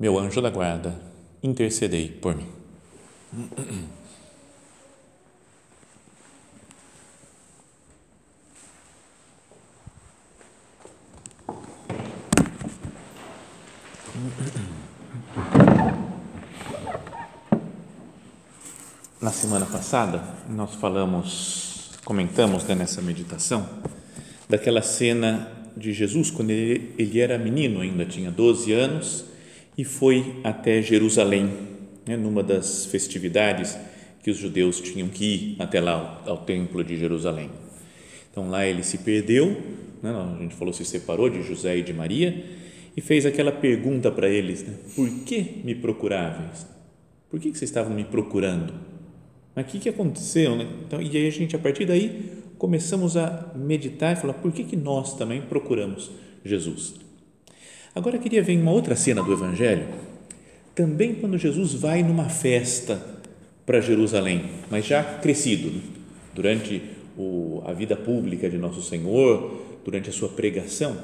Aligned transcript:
meu 0.00 0.18
anjo 0.18 0.40
da 0.40 0.48
guarda, 0.48 0.98
intercedei 1.42 2.08
por 2.08 2.34
mim. 2.34 2.46
Na 19.20 19.30
semana 19.30 19.66
passada, 19.66 20.24
nós 20.48 20.74
falamos, 20.76 21.90
comentamos 22.06 22.64
né, 22.64 22.74
nessa 22.74 23.02
meditação, 23.02 23.68
daquela 24.48 24.80
cena 24.80 25.46
de 25.76 25.92
Jesus 25.92 26.30
quando 26.30 26.48
ele, 26.48 26.94
ele 26.96 27.20
era 27.20 27.36
menino, 27.36 27.82
ainda 27.82 28.06
tinha 28.06 28.30
12 28.30 28.72
anos, 28.72 29.29
e 29.76 29.84
foi 29.84 30.40
até 30.44 30.82
Jerusalém, 30.82 31.50
né, 32.06 32.16
numa 32.16 32.42
das 32.42 32.86
festividades 32.86 33.78
que 34.22 34.30
os 34.30 34.36
judeus 34.36 34.80
tinham 34.80 35.08
que 35.08 35.24
ir 35.24 35.56
até 35.58 35.80
lá, 35.80 36.22
ao, 36.26 36.32
ao 36.32 36.44
templo 36.44 36.84
de 36.84 36.96
Jerusalém. 36.96 37.50
Então 38.30 38.50
lá 38.50 38.66
ele 38.66 38.82
se 38.82 38.98
perdeu, 38.98 39.56
né, 40.02 40.10
a 40.10 40.40
gente 40.40 40.54
falou, 40.54 40.72
se 40.72 40.84
separou 40.84 41.28
de 41.28 41.42
José 41.42 41.78
e 41.78 41.82
de 41.82 41.92
Maria, 41.92 42.44
e 42.96 43.00
fez 43.00 43.24
aquela 43.24 43.52
pergunta 43.52 44.10
para 44.10 44.28
eles: 44.28 44.62
né, 44.62 44.74
por 44.94 45.08
que 45.24 45.62
me 45.64 45.74
procuráveis? 45.74 46.66
Por 47.30 47.38
que, 47.38 47.50
que 47.50 47.58
vocês 47.58 47.70
estavam 47.70 47.94
me 47.94 48.04
procurando? 48.04 48.74
Mas 49.54 49.66
o 49.66 49.68
que, 49.68 49.78
que 49.78 49.88
aconteceu? 49.88 50.56
Né? 50.56 50.66
Então, 50.86 51.00
e 51.00 51.16
aí 51.16 51.26
a 51.26 51.30
gente, 51.30 51.54
a 51.54 51.58
partir 51.58 51.86
daí, 51.86 52.42
começamos 52.58 53.16
a 53.16 53.52
meditar 53.54 54.16
e 54.16 54.20
falar 54.20 54.34
por 54.34 54.52
que, 54.52 54.64
que 54.64 54.76
nós 54.76 55.16
também 55.16 55.40
procuramos 55.40 56.10
Jesus. 56.44 56.94
Agora 57.94 58.18
queria 58.18 58.42
ver 58.42 58.56
uma 58.58 58.70
outra 58.70 58.94
cena 58.96 59.22
do 59.22 59.32
Evangelho, 59.32 59.86
também 60.74 61.14
quando 61.14 61.36
Jesus 61.36 61.74
vai 61.74 62.02
numa 62.02 62.28
festa 62.28 63.00
para 63.66 63.80
Jerusalém, 63.80 64.44
mas 64.70 64.86
já 64.86 65.02
crescido, 65.02 65.70
né? 65.70 65.80
durante 66.34 66.82
o, 67.16 67.62
a 67.66 67.72
vida 67.72 67.96
pública 67.96 68.48
de 68.48 68.56
Nosso 68.56 68.82
Senhor, 68.82 69.80
durante 69.84 70.08
a 70.10 70.12
sua 70.12 70.28
pregação. 70.28 70.96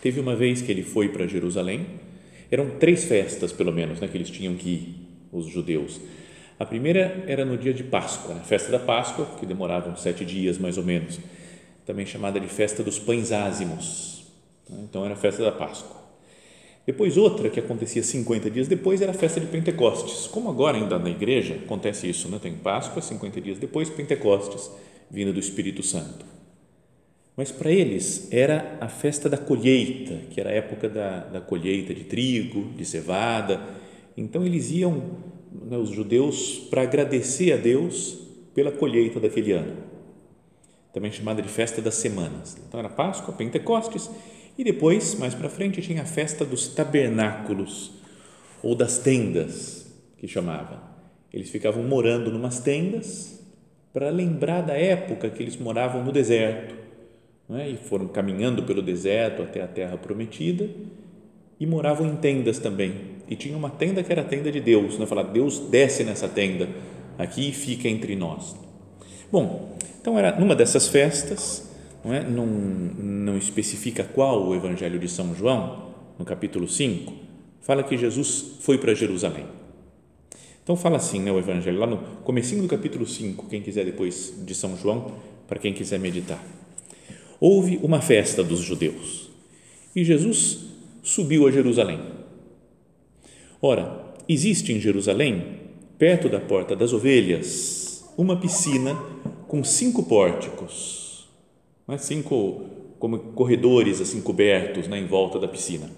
Teve 0.00 0.20
uma 0.20 0.36
vez 0.36 0.62
que 0.62 0.70
ele 0.70 0.82
foi 0.82 1.08
para 1.08 1.26
Jerusalém, 1.26 1.86
eram 2.50 2.70
três 2.78 3.04
festas 3.04 3.52
pelo 3.52 3.72
menos 3.72 4.00
né, 4.00 4.08
que 4.08 4.16
eles 4.16 4.30
tinham 4.30 4.54
que 4.54 4.68
ir, 4.68 4.94
os 5.32 5.46
judeus 5.46 6.00
a 6.62 6.64
primeira 6.64 7.24
era 7.26 7.44
no 7.44 7.58
dia 7.58 7.74
de 7.74 7.82
Páscoa, 7.82 8.36
a 8.36 8.40
festa 8.44 8.70
da 8.70 8.78
Páscoa, 8.78 9.26
que 9.40 9.44
demorava 9.44 9.90
uns 9.90 10.00
sete 10.00 10.24
dias 10.24 10.58
mais 10.58 10.78
ou 10.78 10.84
menos, 10.84 11.18
também 11.84 12.06
chamada 12.06 12.38
de 12.38 12.46
festa 12.46 12.84
dos 12.84 13.00
pães 13.00 13.32
ázimos. 13.32 14.21
Né? 14.68 14.78
Então 14.84 15.04
era 15.04 15.14
a 15.14 15.16
festa 15.16 15.42
da 15.42 15.52
Páscoa. 15.52 16.02
Depois 16.84 17.16
outra 17.16 17.48
que 17.48 17.60
acontecia 17.60 18.02
50 18.02 18.50
dias 18.50 18.66
depois 18.66 19.00
era 19.00 19.12
a 19.12 19.14
festa 19.14 19.38
de 19.38 19.46
Pentecostes. 19.46 20.26
Como 20.26 20.50
agora 20.50 20.76
ainda 20.76 20.98
na 20.98 21.10
igreja 21.10 21.54
acontece 21.54 22.08
isso, 22.08 22.28
né? 22.28 22.40
Tem 22.42 22.54
Páscoa, 22.54 23.00
50 23.00 23.40
dias 23.40 23.58
depois 23.58 23.88
Pentecostes, 23.88 24.70
vindo 25.08 25.32
do 25.32 25.38
Espírito 25.38 25.82
Santo. 25.82 26.26
Mas 27.36 27.50
para 27.52 27.70
eles 27.70 28.28
era 28.32 28.76
a 28.80 28.88
festa 28.88 29.28
da 29.28 29.38
colheita, 29.38 30.18
que 30.30 30.40
era 30.40 30.50
a 30.50 30.52
época 30.52 30.88
da, 30.88 31.20
da 31.20 31.40
colheita 31.40 31.94
de 31.94 32.04
trigo, 32.04 32.72
de 32.76 32.84
cevada. 32.84 33.60
Então 34.16 34.44
eles 34.44 34.70
iam 34.72 35.18
né, 35.52 35.76
os 35.76 35.90
judeus 35.90 36.58
para 36.68 36.82
agradecer 36.82 37.52
a 37.52 37.56
Deus 37.56 38.18
pela 38.54 38.70
colheita 38.70 39.18
daquele 39.18 39.52
ano, 39.52 39.76
também 40.92 41.10
chamada 41.10 41.40
de 41.40 41.48
festa 41.48 41.80
das 41.80 41.94
semanas. 41.94 42.56
Então 42.68 42.78
era 42.78 42.88
Páscoa, 42.88 43.32
Pentecostes 43.32 44.10
e 44.56 44.64
depois, 44.64 45.14
mais 45.14 45.34
para 45.34 45.48
frente, 45.48 45.80
tinha 45.80 46.02
a 46.02 46.06
festa 46.06 46.44
dos 46.44 46.68
tabernáculos 46.68 47.92
ou 48.62 48.74
das 48.74 48.98
tendas, 48.98 49.92
que 50.18 50.28
chamava. 50.28 50.82
Eles 51.32 51.50
ficavam 51.50 51.82
morando 51.82 52.30
numas 52.30 52.60
tendas 52.60 53.40
para 53.92 54.10
lembrar 54.10 54.62
da 54.62 54.74
época 54.74 55.30
que 55.30 55.42
eles 55.42 55.56
moravam 55.56 56.04
no 56.04 56.12
deserto 56.12 56.74
é? 57.50 57.68
e 57.68 57.76
foram 57.76 58.08
caminhando 58.08 58.62
pelo 58.62 58.82
deserto 58.82 59.42
até 59.42 59.62
a 59.62 59.66
terra 59.66 59.96
prometida 59.96 60.68
e 61.58 61.66
moravam 61.66 62.06
em 62.06 62.16
tendas 62.16 62.58
também. 62.58 62.94
E 63.28 63.36
tinha 63.36 63.56
uma 63.56 63.70
tenda 63.70 64.02
que 64.02 64.12
era 64.12 64.22
a 64.22 64.24
tenda 64.24 64.50
de 64.50 64.60
Deus, 64.60 64.98
né? 64.98 65.06
Falar, 65.06 65.24
Deus 65.24 65.58
desce 65.58 66.04
nessa 66.04 66.28
tenda 66.28 66.68
aqui 67.18 67.50
e 67.50 67.52
fica 67.52 67.88
entre 67.88 68.16
nós. 68.16 68.56
Bom, 69.30 69.76
então 70.00 70.18
era 70.18 70.38
numa 70.38 70.54
dessas 70.54 70.88
festas, 70.88 71.71
não, 72.04 72.12
é? 72.12 72.22
não, 72.22 72.46
não 72.46 73.38
especifica 73.38 74.04
qual 74.04 74.46
o 74.46 74.54
Evangelho 74.54 74.98
de 74.98 75.08
São 75.08 75.34
João, 75.34 75.94
no 76.18 76.24
capítulo 76.24 76.68
5, 76.68 77.12
fala 77.60 77.82
que 77.82 77.96
Jesus 77.96 78.56
foi 78.60 78.78
para 78.78 78.94
Jerusalém. 78.94 79.46
Então 80.62 80.76
fala 80.76 80.96
assim, 80.96 81.20
né, 81.20 81.32
o 81.32 81.38
Evangelho, 81.38 81.78
lá 81.78 81.86
no 81.86 81.98
comecinho 82.22 82.62
do 82.62 82.68
capítulo 82.68 83.06
5, 83.06 83.46
quem 83.48 83.62
quiser 83.62 83.84
depois 83.84 84.34
de 84.44 84.54
São 84.54 84.76
João, 84.76 85.12
para 85.48 85.58
quem 85.58 85.72
quiser 85.72 85.98
meditar. 85.98 86.42
Houve 87.40 87.80
uma 87.82 88.00
festa 88.00 88.42
dos 88.44 88.60
judeus 88.60 89.28
e 89.94 90.04
Jesus 90.04 90.60
subiu 91.02 91.46
a 91.46 91.50
Jerusalém. 91.50 92.00
Ora, 93.60 94.14
existe 94.28 94.72
em 94.72 94.80
Jerusalém, 94.80 95.60
perto 95.98 96.28
da 96.28 96.40
porta 96.40 96.76
das 96.76 96.92
ovelhas, 96.92 98.04
uma 98.16 98.36
piscina 98.36 98.94
com 99.48 99.62
cinco 99.64 100.04
pórticos, 100.04 101.01
né? 101.86 101.98
cinco 101.98 102.66
como 102.98 103.18
corredores 103.18 104.00
assim 104.00 104.20
cobertos 104.20 104.86
né? 104.86 104.98
em 104.98 105.06
volta 105.06 105.38
da 105.38 105.48
piscina, 105.48 105.90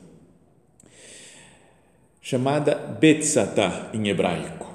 chamada 2.21 2.75
Betzatá 2.75 3.91
em 3.93 4.09
hebraico. 4.09 4.73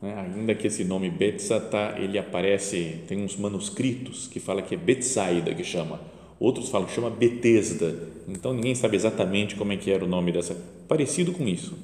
Né? 0.00 0.14
Ainda 0.18 0.54
que 0.54 0.66
esse 0.66 0.82
nome 0.82 1.08
Betzatá 1.08 1.94
ele 1.96 2.18
aparece, 2.18 3.02
tem 3.06 3.22
uns 3.22 3.36
manuscritos 3.36 4.26
que 4.26 4.40
fala 4.40 4.62
que 4.62 4.74
é 4.74 4.78
Betsaida 4.78 5.54
que 5.54 5.62
chama, 5.62 6.00
outros 6.40 6.68
falam 6.68 6.88
que 6.88 6.94
chama 6.94 7.08
Betesda, 7.08 8.10
então 8.26 8.52
ninguém 8.52 8.74
sabe 8.74 8.96
exatamente 8.96 9.54
como 9.54 9.72
é 9.72 9.76
que 9.76 9.92
era 9.92 10.04
o 10.04 10.08
nome 10.08 10.32
dessa, 10.32 10.56
parecido 10.88 11.32
com 11.32 11.46
isso. 11.46 11.78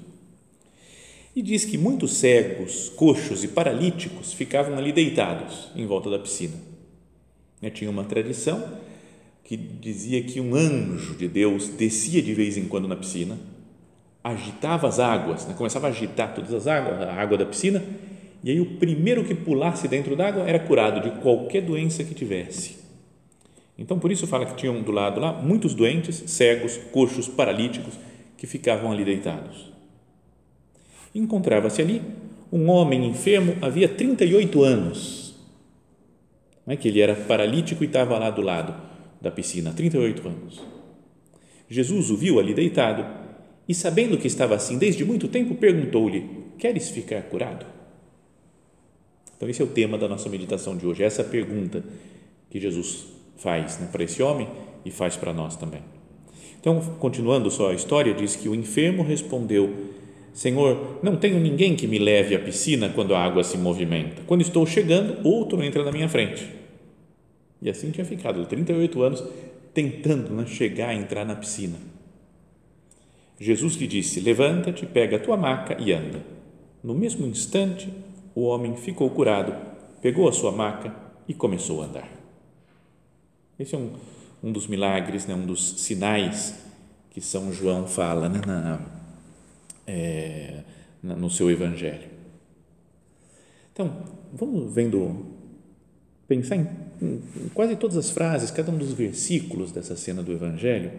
E 1.37 1.41
diz 1.43 1.65
que 1.65 1.79
muitos 1.79 2.15
cegos, 2.15 2.89
coxos 2.89 3.45
e 3.45 3.49
paralíticos 3.49 4.33
ficavam 4.33 4.77
ali 4.77 4.91
deitados 4.91 5.69
em 5.77 5.87
volta 5.87 6.11
da 6.11 6.19
piscina. 6.19 6.55
Né, 7.61 7.71
tinha 7.71 7.91
uma 7.91 8.05
tradição 8.05 8.63
que 9.45 9.57
dizia 9.57 10.23
que 10.23 10.41
um 10.41 10.55
anjo 10.55 11.15
de 11.15 11.27
Deus 11.27 11.69
descia 11.69 12.21
de 12.21 12.35
vez 12.35 12.57
em 12.57 12.65
quando 12.65 12.87
na 12.87 12.95
piscina, 12.95 13.39
agitava 14.23 14.87
as 14.87 14.99
águas, 14.99 15.47
né? 15.47 15.55
começava 15.57 15.87
a 15.87 15.91
agitar 15.91 16.35
todas 16.35 16.53
as 16.53 16.67
águas, 16.67 17.01
a 17.01 17.15
água 17.15 17.39
da 17.39 17.47
piscina, 17.47 17.83
e 18.45 18.51
aí 18.51 18.61
o 18.61 18.77
primeiro 18.77 19.25
que 19.25 19.35
pulasse 19.35 19.89
dentro 19.89 20.15
d'água 20.15 20.43
era 20.43 20.59
curado 20.59 21.01
de 21.01 21.21
qualquer 21.23 21.63
doença 21.63 22.05
que 22.05 22.15
tivesse. 22.15 22.77
Então, 23.79 23.99
por 23.99 24.11
isso 24.11 24.27
fala 24.27 24.45
que 24.45 24.57
tinham 24.57 24.83
do 24.83 24.91
lado 24.93 25.21
lá 25.21 25.33
muitos 25.33 25.73
doentes, 25.73 26.25
cegos, 26.27 26.77
coxos, 26.93 27.29
paralíticos, 27.29 27.95
que 28.37 28.47
ficavam 28.47 28.93
ali 28.93 29.05
deitados. 29.05 29.73
Encontrava-se 31.15 31.81
ali 31.81 32.03
um 32.53 32.69
homem 32.71 33.07
enfermo, 33.07 33.57
havia 33.63 33.89
38 33.89 34.63
anos, 34.63 35.18
não 36.69 36.75
é 36.75 36.77
que 36.77 36.87
ele 36.87 37.01
era 37.01 37.15
paralítico 37.15 37.83
e 37.83 37.87
estava 37.87 38.19
lá 38.19 38.29
do 38.29 38.43
lado 38.43 38.75
da 39.23 39.31
piscina, 39.31 39.73
38 39.73 40.29
anos. 40.29 40.61
Jesus 41.67 42.11
o 42.11 42.17
viu 42.17 42.39
ali 42.39 42.53
deitado 42.53 43.07
e, 43.67 43.75
sabendo 43.75 44.19
que 44.19 44.27
estava 44.27 44.55
assim 44.55 44.77
desde 44.77 45.03
muito 45.03 45.29
tempo, 45.29 45.55
perguntou-lhe: 45.55 46.29
Queres 46.59 46.91
ficar 46.91 47.23
curado? 47.23 47.65
Então, 49.35 49.49
esse 49.49 49.63
é 49.63 49.65
o 49.65 49.69
tema 49.69 49.97
da 49.97 50.07
nossa 50.07 50.29
meditação 50.29 50.77
de 50.77 50.87
hoje, 50.87 51.03
essa 51.03 51.25
pergunta 51.25 51.83
que 52.51 52.61
Jesus 52.61 53.07
faz 53.39 53.79
né, 53.79 53.89
para 53.91 54.05
esse 54.05 54.23
homem 54.23 54.47
e 54.85 54.91
faz 54.91 55.17
para 55.17 55.33
nós 55.33 55.57
também. 55.57 55.81
Então, 56.61 56.83
continuando 56.99 57.51
só 57.51 57.71
a 57.71 57.75
história, 57.75 58.13
diz 58.13 58.37
que 58.37 58.47
o 58.47 58.55
enfermo 58.55 59.03
respondeu: 59.03 59.75
Senhor, 60.35 60.99
não 61.03 61.17
tenho 61.17 61.41
ninguém 61.41 61.75
que 61.75 61.87
me 61.87 61.99
leve 61.99 62.35
à 62.35 62.39
piscina 62.39 62.91
quando 62.95 63.15
a 63.15 63.25
água 63.25 63.43
se 63.43 63.57
movimenta. 63.57 64.21
Quando 64.27 64.43
estou 64.43 64.67
chegando, 64.67 65.27
outro 65.27 65.63
entra 65.63 65.83
na 65.83 65.91
minha 65.91 66.11
frente. 66.11 66.58
E 67.61 67.69
assim 67.69 67.91
tinha 67.91 68.05
ficado, 68.05 68.47
38 68.47 69.03
anos, 69.03 69.25
tentando 69.75 70.33
né, 70.35 70.47
chegar 70.47 70.91
a 70.91 70.95
entrar 70.95 71.25
na 71.25 71.35
piscina. 71.35 71.77
Jesus 73.39 73.75
lhe 73.75 73.87
disse: 73.87 74.21
Levanta-te, 74.21 74.87
pega 74.87 75.17
a 75.17 75.21
tua 75.21 75.37
maca 75.37 75.77
e 75.81 75.93
anda. 75.93 76.25
No 76.83 76.95
mesmo 76.95 77.27
instante, 77.27 77.93
o 78.35 78.43
homem 78.43 78.77
ficou 78.77 79.11
curado, 79.11 79.55
pegou 80.01 80.29
a 80.29 80.33
sua 80.33 80.53
maca 80.53 80.95
e 81.27 81.35
começou 81.35 81.83
a 81.83 81.87
andar. 81.87 82.09
Esse 83.59 83.75
é 83.75 83.79
um, 83.79 83.91
um 84.43 84.53
dos 84.53 84.67
milagres, 84.67 85.27
né, 85.27 85.35
um 85.35 85.47
dos 85.47 85.81
sinais 85.81 86.55
que 87.11 87.21
São 87.21 87.53
João 87.53 87.87
fala 87.87 88.29
né, 88.29 88.41
na, 88.47 88.81
é, 89.87 90.63
na, 91.03 91.17
no 91.17 91.29
seu 91.29 91.51
Evangelho. 91.51 92.09
Então, 93.73 94.05
vamos 94.33 94.73
vendo, 94.73 95.27
pensar 96.27 96.57
em, 96.57 96.69
quase 97.55 97.77
todas 97.77 97.97
as 97.97 98.11
frases, 98.11 98.51
cada 98.51 98.71
um 98.71 98.77
dos 98.77 98.93
versículos 98.93 99.73
dessa 99.73 99.97
cena 99.97 100.23
do 100.23 100.33
Evangelho 100.33 100.91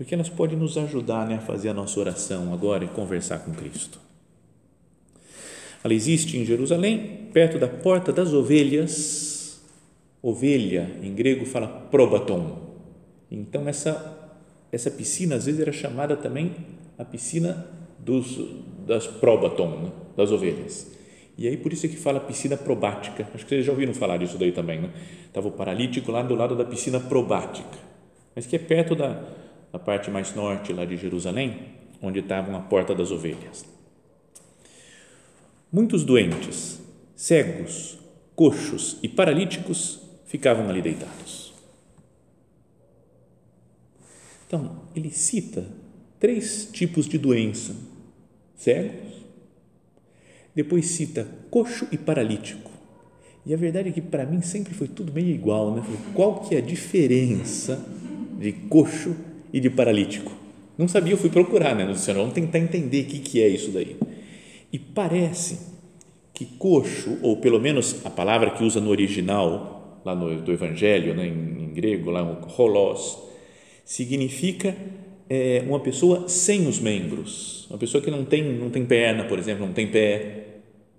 porque 0.00 0.14
elas 0.14 0.30
podem 0.30 0.56
nos 0.58 0.78
ajudar 0.78 1.28
né, 1.28 1.34
a 1.34 1.40
fazer 1.40 1.68
a 1.68 1.74
nossa 1.74 2.00
oração 2.00 2.54
agora 2.54 2.82
e 2.82 2.88
conversar 2.88 3.40
com 3.40 3.52
Cristo. 3.52 4.00
Ela 5.84 5.92
existe 5.92 6.38
em 6.38 6.44
Jerusalém, 6.46 7.28
perto 7.34 7.58
da 7.58 7.68
porta 7.68 8.10
das 8.10 8.32
ovelhas. 8.32 9.60
Ovelha, 10.22 10.90
em 11.02 11.14
grego, 11.14 11.44
fala 11.44 11.68
probaton. 11.68 12.78
Então, 13.30 13.68
essa, 13.68 14.32
essa 14.72 14.90
piscina, 14.90 15.34
às 15.34 15.44
vezes, 15.44 15.60
era 15.60 15.70
chamada 15.70 16.16
também 16.16 16.56
a 16.96 17.04
piscina 17.04 17.66
dos, 17.98 18.40
das 18.86 19.06
probaton, 19.06 19.82
né, 19.82 19.92
das 20.16 20.32
ovelhas. 20.32 20.86
E 21.40 21.48
aí, 21.48 21.56
por 21.56 21.72
isso 21.72 21.86
é 21.86 21.88
que 21.88 21.96
fala 21.96 22.20
piscina 22.20 22.54
probática. 22.54 23.26
Acho 23.34 23.44
que 23.44 23.48
vocês 23.48 23.64
já 23.64 23.72
ouviram 23.72 23.94
falar 23.94 24.18
disso 24.18 24.36
daí 24.36 24.52
também, 24.52 24.78
né? 24.78 24.90
Estava 25.24 25.48
o 25.48 25.50
paralítico 25.50 26.12
lá 26.12 26.20
do 26.20 26.34
lado 26.34 26.54
da 26.54 26.66
piscina 26.66 27.00
probática, 27.00 27.78
mas 28.36 28.44
que 28.44 28.56
é 28.56 28.58
perto 28.58 28.94
da, 28.94 29.24
na 29.72 29.78
parte 29.78 30.10
mais 30.10 30.34
norte 30.34 30.70
lá 30.74 30.84
de 30.84 30.98
Jerusalém, 30.98 31.56
onde 32.02 32.18
estava 32.18 32.54
a 32.54 32.60
porta 32.60 32.94
das 32.94 33.10
ovelhas. 33.10 33.64
Muitos 35.72 36.04
doentes, 36.04 36.78
cegos, 37.16 37.98
coxos 38.36 38.98
e 39.02 39.08
paralíticos 39.08 39.98
ficavam 40.26 40.68
ali 40.68 40.82
deitados. 40.82 41.54
Então, 44.46 44.82
ele 44.94 45.10
cita 45.10 45.66
três 46.18 46.68
tipos 46.70 47.08
de 47.08 47.16
doença: 47.16 47.74
cegos, 48.54 49.09
depois 50.54 50.86
cita 50.86 51.28
coxo 51.50 51.86
e 51.92 51.98
paralítico. 51.98 52.70
E 53.46 53.54
a 53.54 53.56
verdade 53.56 53.88
é 53.88 53.92
que 53.92 54.00
para 54.00 54.26
mim 54.26 54.42
sempre 54.42 54.74
foi 54.74 54.88
tudo 54.88 55.12
meio 55.12 55.28
igual, 55.28 55.74
né? 55.74 55.82
Qual 56.14 56.40
que 56.40 56.54
é 56.54 56.58
a 56.58 56.62
diferença 56.62 57.82
de 58.40 58.52
coxo 58.52 59.14
e 59.52 59.60
de 59.60 59.68
paralítico. 59.68 60.32
Não 60.78 60.88
sabia, 60.88 61.12
eu 61.12 61.18
fui 61.18 61.28
procurar, 61.28 61.74
né? 61.76 61.84
No 61.84 61.94
vamos 61.94 62.32
tentar 62.32 62.58
entender 62.58 63.02
o 63.02 63.04
que, 63.04 63.42
é 63.42 63.48
isso 63.48 63.70
daí. 63.70 63.96
E 64.72 64.78
parece 64.78 65.58
que 66.32 66.46
coxo, 66.46 67.18
ou 67.20 67.36
pelo 67.36 67.60
menos 67.60 68.04
a 68.04 68.08
palavra 68.08 68.52
que 68.52 68.64
usa 68.64 68.80
no 68.80 68.88
original, 68.88 70.00
lá 70.04 70.14
no 70.14 70.40
do 70.40 70.52
Evangelho, 70.52 71.14
né, 71.14 71.26
em, 71.26 71.64
em 71.64 71.74
grego, 71.74 72.10
lá 72.10 72.22
o 72.22 72.62
holos, 72.62 73.18
significa 73.84 74.74
é, 75.30 75.62
uma 75.64 75.78
pessoa 75.78 76.28
sem 76.28 76.66
os 76.66 76.80
membros, 76.80 77.68
uma 77.70 77.78
pessoa 77.78 78.02
que 78.02 78.10
não 78.10 78.24
tem, 78.24 78.42
não 78.42 78.68
tem 78.68 78.84
perna, 78.84 79.22
por 79.24 79.38
exemplo, 79.38 79.64
não 79.64 79.72
tem 79.72 79.86
pé. 79.86 80.46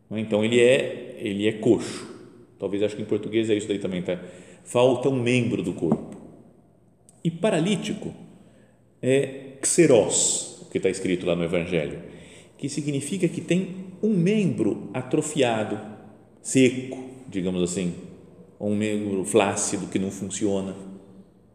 Né? 0.10 0.22
Então 0.22 0.44
ele 0.44 0.58
é, 0.58 1.18
ele 1.20 1.46
é 1.50 1.52
coxo. 1.52 2.10
Talvez 2.58 2.82
acho 2.82 2.96
que 2.96 3.02
em 3.02 3.06
português 3.06 3.50
é 3.50 3.56
isso 3.56 3.68
daí 3.68 3.80
também, 3.80 4.02
tá? 4.02 4.18
Falta 4.64 5.10
um 5.10 5.22
membro 5.22 5.62
do 5.62 5.74
corpo. 5.74 6.16
E 7.24 7.30
paralítico 7.30 8.14
é 9.02 9.58
xeros, 9.64 10.66
que 10.72 10.78
está 10.78 10.90
escrito 10.90 11.26
lá 11.26 11.36
no 11.36 11.44
Evangelho, 11.44 12.00
que 12.58 12.70
significa 12.70 13.28
que 13.28 13.42
tem 13.42 13.76
um 14.02 14.16
membro 14.16 14.90
atrofiado, 14.94 15.78
seco, 16.42 17.04
digamos 17.28 17.62
assim, 17.62 17.94
ou 18.58 18.70
um 18.70 18.76
membro 18.76 19.26
flácido 19.26 19.88
que 19.88 20.00
não 20.00 20.10
funciona. 20.10 20.76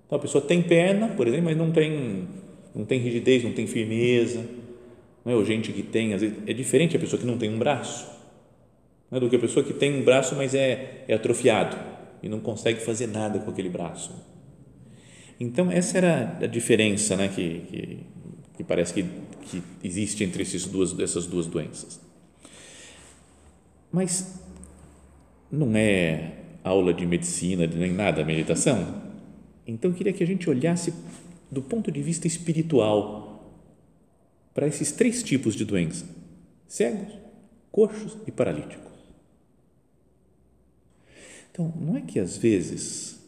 Então 0.05 0.19
a 0.19 0.20
pessoa 0.20 0.43
tem 0.43 0.62
perna, 0.62 1.08
por 1.08 1.26
exemplo, 1.26 1.46
mas 1.46 1.56
não 1.56 1.70
tem, 1.70 2.29
não 2.76 2.84
tem 2.84 3.00
rigidez, 3.00 3.43
não 3.43 3.52
tem 3.52 3.67
firmeza. 3.67 4.44
Não 5.25 5.32
é? 5.32 5.34
Ou 5.34 5.44
gente 5.44 5.73
que 5.73 5.82
tem, 5.82 6.12
às 6.12 6.20
vezes, 6.20 6.37
é 6.46 6.52
diferente 6.52 6.94
a 6.94 7.00
pessoa 7.00 7.19
que 7.19 7.26
não 7.26 7.38
tem 7.38 7.50
um 7.50 7.58
braço 7.58 8.06
não 9.11 9.17
é? 9.17 9.20
do 9.20 9.31
que 9.31 9.37
a 9.37 9.38
pessoa 9.38 9.64
que 9.64 9.73
tem 9.73 9.99
um 9.99 10.05
braço, 10.05 10.37
mas 10.37 10.55
é, 10.55 11.05
é 11.08 11.14
atrofiado 11.14 11.76
e 12.23 12.28
não 12.28 12.38
consegue 12.38 12.81
fazer 12.81 13.06
nada 13.06 13.38
com 13.38 13.50
aquele 13.50 13.70
braço. 13.70 14.12
Então, 15.40 15.70
essa 15.70 15.96
era 15.96 16.38
a 16.40 16.46
diferença 16.46 17.17
né, 17.17 17.28
que, 17.28 17.61
que, 17.61 17.99
que 18.56 18.64
parece 18.64 18.93
que, 18.93 19.05
que 19.43 19.62
existe 19.82 20.22
entre 20.25 20.43
esses 20.43 20.67
duas, 20.67 20.99
essas 20.99 21.26
duas 21.26 21.46
doenças. 21.46 22.00
Mas 23.93 24.40
não 25.50 25.75
é 25.76 26.32
aula 26.64 26.93
de 26.93 27.06
medicina, 27.06 27.67
nem 27.67 27.93
nada, 27.93 28.25
meditação. 28.25 29.02
Então, 29.67 29.90
eu 29.90 29.96
queria 29.96 30.12
que 30.12 30.22
a 30.22 30.26
gente 30.26 30.49
olhasse 30.49 30.93
do 31.50 31.62
ponto 31.62 31.90
de 31.90 32.02
vista 32.02 32.26
espiritual 32.26 33.54
para 34.54 34.66
esses 34.66 34.93
três 34.93 35.22
tipos 35.22 35.54
de 35.54 35.64
doença: 35.64 36.06
cegos, 36.66 37.12
coxos 37.70 38.16
e 38.26 38.32
paralíticos. 38.32 38.87
Então, 41.50 41.72
não 41.81 41.96
é 41.96 42.02
que 42.02 42.19
às 42.19 42.37
vezes 42.37 43.19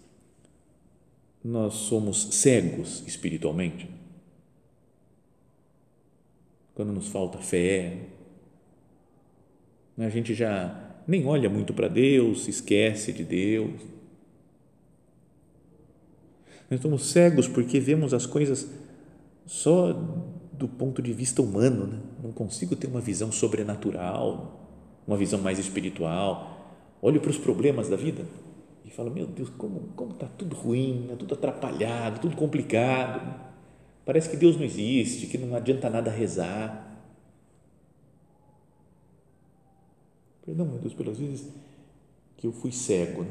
nós 1.43 1.75
somos 1.75 2.35
cegos 2.35 3.03
espiritualmente? 3.07 3.89
Quando 6.75 6.93
nos 6.93 7.09
falta 7.09 7.39
fé, 7.39 8.07
né, 9.97 10.07
a 10.07 10.11
gente 10.11 10.35
já 10.35 10.95
nem 11.07 11.27
olha 11.27 11.49
muito 11.49 11.73
para 11.73 11.89
Deus, 11.89 12.47
esquece 12.49 13.13
de 13.13 13.25
Deus. 13.25 13.98
Nós 16.71 16.81
somos 16.81 17.11
cegos 17.11 17.49
porque 17.49 17.81
vemos 17.81 18.13
as 18.13 18.27
coisas 18.27 18.69
só 19.47 19.93
do 20.53 20.69
ponto 20.69 21.01
de 21.01 21.13
vista 21.13 21.41
humano, 21.41 21.87
né? 21.87 22.01
não 22.23 22.33
consigo 22.33 22.77
ter 22.77 22.89
uma 22.89 23.01
visão 23.01 23.31
sobrenatural, 23.31 24.69
uma 25.07 25.17
visão 25.17 25.41
mais 25.41 25.59
espiritual. 25.59 26.77
Olho 27.01 27.21
para 27.21 27.31
os 27.31 27.39
problemas 27.39 27.89
da 27.89 27.97
vida 27.97 28.27
e 28.85 28.91
fala, 28.91 29.09
meu 29.09 29.27
Deus, 29.27 29.49
como 29.51 30.13
está 30.13 30.27
tudo 30.27 30.55
ruim, 30.55 31.07
né? 31.09 31.17
tudo 31.17 31.35
atrapalhado, 31.35 32.21
tudo 32.21 32.37
complicado. 32.37 33.49
Parece 34.05 34.29
que 34.29 34.37
Deus 34.37 34.57
não 34.57 34.65
existe, 34.65 35.27
que 35.27 35.39
não 35.39 35.55
adianta 35.55 35.89
nada 35.89 36.11
rezar. 36.11 36.85
Perdão, 40.45 40.67
meu 40.67 40.79
Deus, 40.79 40.95
pelas 40.95 41.19
vezes 41.19 41.49
que 42.37 42.47
eu 42.47 42.53
fui 42.53 42.73
cego. 42.73 43.23
Né? 43.23 43.31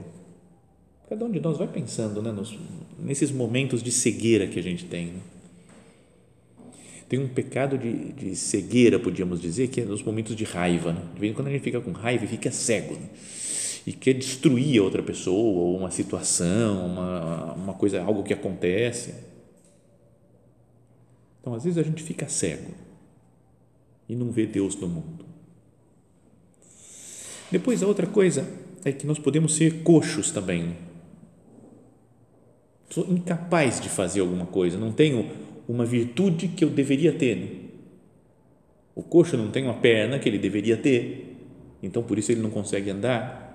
Cada 1.10 1.24
um 1.26 1.32
de 1.32 1.40
nós 1.40 1.58
vai 1.58 1.68
pensando 1.68 2.22
né, 2.22 2.32
nos, 2.32 2.58
nesses 3.00 3.32
momentos 3.32 3.82
de 3.82 3.92
cegueira 3.92 4.48
que 4.48 4.60
a 4.60 4.64
gente 4.64 4.86
tem. 4.86 5.08
Né? 5.08 5.20
Tem 7.08 7.20
um 7.20 7.28
pecado 7.28 7.78
de, 7.78 8.12
de, 8.12 8.36
cegueira, 8.36 9.00
podíamos 9.00 9.40
dizer, 9.40 9.70
que 9.70 9.82
é 9.82 9.86
nos 9.86 10.04
momentos 10.04 10.36
de 10.36 10.44
raiva. 10.44 10.92
Né? 10.92 11.02
De 11.14 11.20
vez 11.20 11.32
em 11.32 11.36
quando 11.36 11.48
a 11.48 11.52
gente 11.52 11.64
fica 11.64 11.80
com 11.80 11.92
raiva 11.92 12.26
e 12.26 12.28
fica 12.28 12.52
cego. 12.52 12.96
Né? 12.96 13.10
e 13.88 13.94
quer 13.94 14.12
destruir 14.16 14.82
a 14.82 14.84
outra 14.84 15.02
pessoa 15.02 15.62
ou 15.62 15.78
uma 15.78 15.90
situação, 15.90 16.86
uma, 16.86 17.54
uma 17.54 17.74
coisa, 17.74 18.04
algo 18.04 18.22
que 18.22 18.34
acontece. 18.34 19.16
Então, 21.40 21.54
às 21.54 21.64
vezes 21.64 21.78
a 21.78 21.84
gente 21.84 22.04
fica 22.04 22.28
cego 22.28 22.74
e 24.10 24.14
não 24.14 24.30
vê 24.30 24.46
Deus 24.46 24.76
no 24.76 24.90
mundo. 24.90 25.26
Depois, 27.50 27.82
a 27.82 27.88
outra 27.88 28.06
coisa 28.06 28.46
é 28.84 28.92
que 28.92 29.08
nós 29.08 29.18
podemos 29.18 29.56
ser 29.56 29.84
coxos 29.84 30.32
também. 30.32 30.76
Sou 32.90 33.06
incapaz 33.10 33.80
de 33.80 33.90
fazer 33.90 34.22
alguma 34.22 34.46
coisa, 34.46 34.78
não 34.78 34.92
tenho 34.92 35.30
uma 35.68 35.86
virtude 35.86 36.48
que 36.48 36.64
eu 36.64 36.70
deveria 36.70 37.12
ter. 37.12 37.66
O 38.96 39.04
coxo 39.04 39.38
não 39.38 39.52
tem 39.52 39.64
uma 39.64 39.76
perna 39.76 40.18
que 40.18 40.28
ele 40.28 40.40
deveria 40.40 40.78
ter, 40.78 41.36
então 41.84 42.02
por 42.02 42.18
isso 42.18 42.32
ele 42.32 42.42
não 42.42 42.50
consegue 42.50 42.90
andar. 42.90 43.46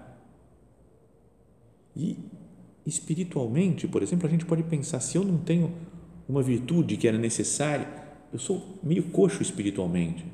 E 1.97 2.17
espiritualmente, 2.87 3.89
por 3.89 4.03
exemplo, 4.03 4.27
a 4.27 4.31
gente 4.31 4.45
pode 4.45 4.63
pensar: 4.65 5.01
se 5.01 5.17
eu 5.17 5.25
não 5.25 5.39
tenho 5.39 5.73
uma 6.29 6.43
virtude 6.43 6.97
que 6.97 7.09
era 7.09 7.19
necessária, 7.19 7.89
eu 8.33 8.39
sou 8.39 8.79
meio 8.83 9.05
coxo 9.05 9.43
espiritualmente. 9.43 10.25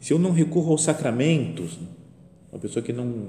Se 0.00 0.12
eu 0.12 0.18
não 0.18 0.30
recorro 0.30 0.72
aos 0.72 0.82
sacramentos, 0.82 1.78
uma 2.52 2.58
pessoa 2.60 2.82
que 2.82 2.92
não, 2.92 3.28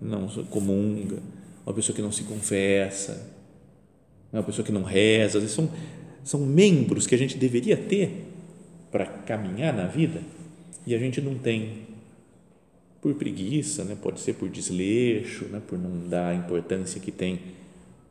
não 0.00 0.28
comunga, 0.46 1.18
uma 1.64 1.74
pessoa 1.74 1.94
que 1.94 2.02
não 2.02 2.12
se 2.12 2.24
confessa, 2.24 3.39
uma 4.38 4.42
pessoa 4.42 4.64
que 4.64 4.72
não 4.72 4.82
reza, 4.82 5.46
são, 5.48 5.70
são 6.22 6.40
membros 6.40 7.06
que 7.06 7.14
a 7.14 7.18
gente 7.18 7.36
deveria 7.36 7.76
ter 7.76 8.26
para 8.90 9.06
caminhar 9.06 9.74
na 9.74 9.86
vida 9.86 10.22
e 10.86 10.94
a 10.94 10.98
gente 10.98 11.20
não 11.20 11.36
tem 11.36 11.88
por 13.00 13.14
preguiça, 13.14 13.84
né? 13.84 13.96
pode 14.00 14.20
ser 14.20 14.34
por 14.34 14.48
desleixo, 14.48 15.46
né? 15.46 15.60
por 15.66 15.78
não 15.78 16.08
dar 16.08 16.28
a 16.28 16.34
importância 16.34 17.00
que 17.00 17.10
tem 17.10 17.40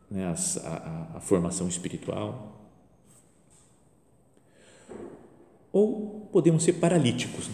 né? 0.09 0.25
a, 0.25 0.67
a, 0.67 1.17
a 1.17 1.19
formação 1.19 1.67
espiritual. 1.67 2.55
Ou 5.71 6.27
podemos 6.31 6.63
ser 6.63 6.73
paralíticos. 6.73 7.47
Né? 7.47 7.53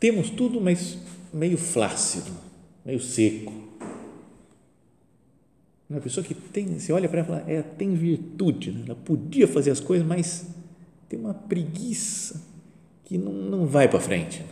Temos 0.00 0.30
tudo, 0.30 0.60
mas 0.60 0.98
meio 1.32 1.56
flácido, 1.56 2.32
meio 2.84 3.00
seco. 3.00 3.69
Uma 5.90 6.00
pessoa 6.00 6.24
que 6.24 6.34
tem, 6.34 6.78
você 6.78 6.92
olha 6.92 7.08
para 7.08 7.18
ela 7.18 7.26
e 7.26 7.30
fala, 7.30 7.50
é, 7.50 7.62
tem 7.62 7.94
virtude, 7.94 8.70
né? 8.70 8.82
ela 8.86 8.94
podia 8.94 9.48
fazer 9.48 9.72
as 9.72 9.80
coisas, 9.80 10.06
mas 10.06 10.46
tem 11.08 11.18
uma 11.18 11.34
preguiça 11.34 12.40
que 13.04 13.18
não, 13.18 13.32
não 13.32 13.66
vai 13.66 13.88
para 13.88 13.98
frente. 13.98 14.44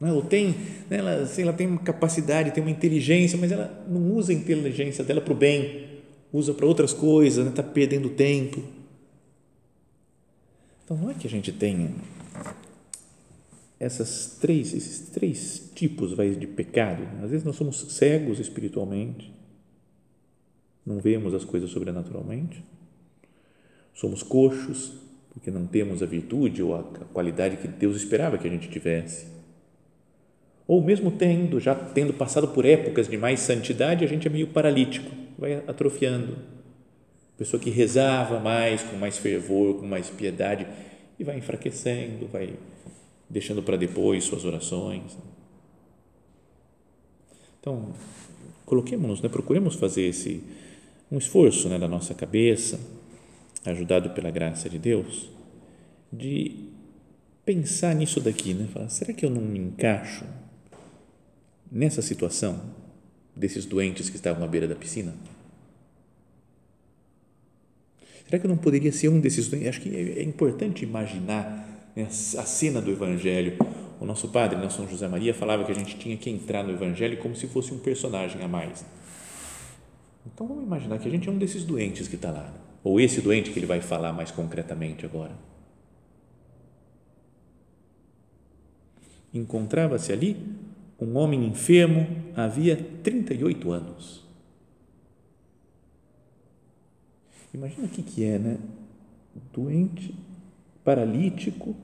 Não, 0.00 0.14
ou 0.16 0.22
tem, 0.22 0.54
né, 0.88 0.96
ela, 0.98 1.26
sei, 1.26 1.44
ela 1.44 1.52
tem 1.52 1.66
uma 1.66 1.80
capacidade, 1.80 2.52
tem 2.52 2.62
uma 2.62 2.70
inteligência, 2.70 3.38
mas 3.38 3.52
ela 3.52 3.84
não 3.86 4.12
usa 4.12 4.32
a 4.32 4.34
inteligência 4.34 5.04
dela 5.04 5.20
para 5.20 5.32
o 5.34 5.36
bem, 5.36 5.86
usa 6.32 6.54
para 6.54 6.64
outras 6.64 6.94
coisas, 6.94 7.46
está 7.46 7.62
né, 7.62 7.70
perdendo 7.72 8.08
tempo. 8.08 8.62
Então, 10.84 10.96
não 10.96 11.10
é 11.10 11.14
que 11.14 11.26
a 11.26 11.30
gente 11.30 11.52
tenha 11.52 11.90
essas 13.78 14.38
três, 14.40 14.72
esses 14.72 15.10
três 15.10 15.70
tipos 15.74 16.14
vai, 16.14 16.30
de 16.30 16.46
pecado. 16.46 17.06
Às 17.22 17.30
vezes 17.30 17.44
nós 17.44 17.56
somos 17.56 17.92
cegos 17.92 18.38
espiritualmente, 18.38 19.36
não 20.86 20.98
vemos 20.98 21.34
as 21.34 21.44
coisas 21.44 21.70
sobrenaturalmente, 21.70 22.64
somos 23.92 24.22
coxos, 24.22 24.92
porque 25.30 25.50
não 25.50 25.66
temos 25.66 26.02
a 26.02 26.06
virtude 26.06 26.62
ou 26.62 26.74
a 26.74 26.82
qualidade 27.12 27.56
que 27.56 27.66
Deus 27.66 27.96
esperava 27.96 28.38
que 28.38 28.46
a 28.46 28.50
gente 28.50 28.70
tivesse. 28.70 29.26
Ou 30.66 30.82
mesmo 30.82 31.10
tendo, 31.10 31.60
já 31.60 31.74
tendo 31.74 32.12
passado 32.12 32.48
por 32.48 32.64
épocas 32.64 33.08
de 33.08 33.16
mais 33.16 33.40
santidade, 33.40 34.04
a 34.04 34.08
gente 34.08 34.26
é 34.26 34.30
meio 34.30 34.48
paralítico, 34.48 35.10
vai 35.38 35.54
atrofiando. 35.66 36.38
Pessoa 37.36 37.60
que 37.60 37.70
rezava 37.70 38.40
mais, 38.40 38.82
com 38.82 38.96
mais 38.96 39.18
fervor, 39.18 39.74
com 39.74 39.86
mais 39.86 40.08
piedade, 40.08 40.66
e 41.18 41.24
vai 41.24 41.36
enfraquecendo, 41.36 42.26
vai 42.26 42.54
deixando 43.28 43.62
para 43.62 43.76
depois 43.76 44.24
suas 44.24 44.44
orações. 44.44 45.16
Então, 47.60 47.92
coloquemos-nos, 48.64 49.20
né, 49.20 49.28
procuremos 49.28 49.74
fazer 49.74 50.02
esse 50.02 50.42
um 51.10 51.18
esforço 51.18 51.68
né, 51.68 51.78
da 51.78 51.88
nossa 51.88 52.14
cabeça, 52.14 52.80
ajudado 53.64 54.10
pela 54.10 54.30
graça 54.30 54.68
de 54.68 54.78
Deus, 54.78 55.30
de 56.12 56.66
pensar 57.44 57.94
nisso 57.94 58.20
daqui, 58.20 58.54
né? 58.54 58.66
Falar, 58.72 58.88
será 58.88 59.12
que 59.12 59.24
eu 59.24 59.30
não 59.30 59.42
me 59.42 59.58
encaixo 59.58 60.24
nessa 61.70 62.02
situação 62.02 62.60
desses 63.34 63.64
doentes 63.64 64.10
que 64.10 64.16
estavam 64.16 64.44
à 64.44 64.48
beira 64.48 64.66
da 64.66 64.74
piscina? 64.74 65.14
Será 68.24 68.40
que 68.40 68.46
eu 68.46 68.50
não 68.50 68.56
poderia 68.56 68.90
ser 68.90 69.08
um 69.08 69.20
desses 69.20 69.46
doentes? 69.46 69.68
Acho 69.68 69.80
que 69.80 69.94
é, 69.94 70.18
é 70.18 70.22
importante 70.22 70.84
imaginar 70.84 71.92
né, 71.94 72.04
a 72.04 72.44
cena 72.44 72.82
do 72.82 72.90
Evangelho. 72.90 73.56
O 74.00 74.04
nosso 74.04 74.28
padre, 74.28 74.58
né, 74.58 74.68
São 74.68 74.88
José 74.88 75.06
Maria, 75.06 75.32
falava 75.32 75.64
que 75.64 75.70
a 75.70 75.74
gente 75.74 75.96
tinha 75.96 76.16
que 76.16 76.28
entrar 76.28 76.64
no 76.64 76.72
Evangelho 76.72 77.16
como 77.18 77.36
se 77.36 77.46
fosse 77.46 77.72
um 77.72 77.78
personagem 77.78 78.42
a 78.42 78.48
mais. 78.48 78.84
Então 80.26 80.46
vamos 80.46 80.64
imaginar 80.64 80.98
que 80.98 81.08
a 81.08 81.10
gente 81.10 81.28
é 81.28 81.32
um 81.32 81.38
desses 81.38 81.64
doentes 81.64 82.08
que 82.08 82.16
está 82.16 82.30
lá, 82.30 82.52
ou 82.82 83.00
esse 83.00 83.20
doente 83.20 83.50
que 83.50 83.58
ele 83.58 83.66
vai 83.66 83.80
falar 83.80 84.12
mais 84.12 84.30
concretamente 84.30 85.06
agora. 85.06 85.32
Encontrava-se 89.32 90.12
ali 90.12 90.36
um 91.00 91.16
homem 91.16 91.44
enfermo 91.44 92.06
havia 92.34 92.76
38 92.76 93.70
anos. 93.70 94.24
Imagina 97.52 97.86
o 97.86 97.88
que, 97.88 98.02
que 98.02 98.24
é, 98.24 98.38
né? 98.38 98.58
Doente, 99.52 100.14
paralítico, 100.82 101.74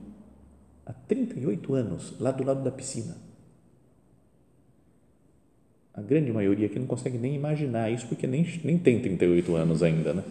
há 0.85 0.93
38 0.93 1.73
anos, 1.73 2.19
lá 2.19 2.31
do 2.31 2.43
lado 2.43 2.63
da 2.63 2.71
piscina. 2.71 3.15
A 5.93 6.01
grande 6.01 6.31
maioria 6.31 6.65
aqui 6.65 6.79
não 6.79 6.87
consegue 6.87 7.19
nem 7.19 7.35
imaginar 7.35 7.91
isso, 7.91 8.07
porque 8.07 8.25
nem, 8.25 8.47
nem 8.63 8.79
tem 8.79 8.99
38 8.99 9.55
anos 9.55 9.83
ainda, 9.83 10.13
né? 10.13 10.23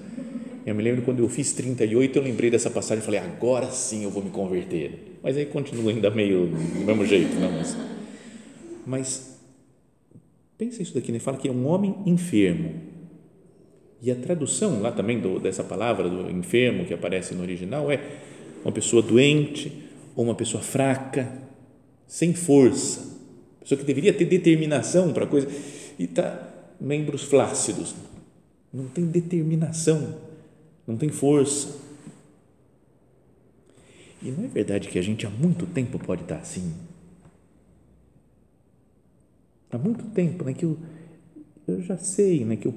Eu 0.67 0.75
me 0.75 0.83
lembro 0.83 1.03
quando 1.03 1.21
eu 1.21 1.29
fiz 1.29 1.53
38, 1.53 2.19
eu 2.19 2.23
lembrei 2.23 2.51
dessa 2.51 2.69
passagem 2.69 3.03
e 3.03 3.05
falei, 3.05 3.21
agora 3.21 3.71
sim 3.71 4.03
eu 4.03 4.11
vou 4.11 4.23
me 4.25 4.31
converter. 4.31 5.19
Mas 5.23 5.37
aí 5.37 5.47
continua 5.47 5.93
ainda 5.93 6.11
meio 6.11 6.47
do 6.47 6.85
mesmo 6.85 7.07
jeito, 7.07 7.35
não? 7.37 7.53
Mas, 7.53 7.77
mas 8.85 9.41
pensa 10.59 10.83
isso 10.83 10.95
daqui, 10.95 11.13
né? 11.13 11.21
Fala 11.21 11.37
que 11.37 11.47
é 11.47 11.53
um 11.53 11.67
homem 11.67 11.95
enfermo. 12.07 12.75
E 14.01 14.11
a 14.11 14.17
tradução 14.17 14.81
lá 14.81 14.91
também 14.91 15.21
do, 15.21 15.39
dessa 15.39 15.63
palavra, 15.63 16.09
do 16.09 16.29
enfermo, 16.29 16.85
que 16.85 16.93
aparece 16.93 17.35
no 17.35 17.43
original, 17.43 17.91
é 17.91 18.01
uma 18.65 18.73
pessoa 18.73 19.01
doente 19.01 19.73
ou 20.17 20.25
uma 20.25 20.35
pessoa 20.35 20.63
fraca, 20.63 21.33
sem 22.07 22.35
força, 22.35 23.12
pessoa 23.63 23.79
que 23.79 23.85
deveria 23.85 24.13
ter 24.13 24.25
determinação 24.25 25.13
para 25.13 25.27
coisa 25.27 25.49
e 25.99 26.05
está 26.05 26.49
membros 26.81 27.23
flácidos, 27.25 27.95
não 28.73 28.87
tem 28.87 29.07
determinação, 29.07 30.17
não 30.87 30.97
tem 30.97 31.09
força. 31.09 31.81
E 34.23 34.31
não 34.31 34.45
é 34.45 34.49
verdade 34.49 34.89
que 34.89 34.99
a 34.99 35.03
gente 35.03 35.27
há 35.27 35.31
muito 35.31 35.67
tempo 35.67 35.99
pode 35.99 36.23
estar 36.23 36.37
assim? 36.37 36.73
há 39.73 39.79
muito 39.79 40.05
tempo 40.11 40.45
né, 40.45 40.53
que 40.53 40.65
eu, 40.65 40.77
eu 41.67 41.81
já 41.81 41.97
sei 41.97 42.45
né, 42.45 42.57
que, 42.57 42.69
eu, 42.69 42.75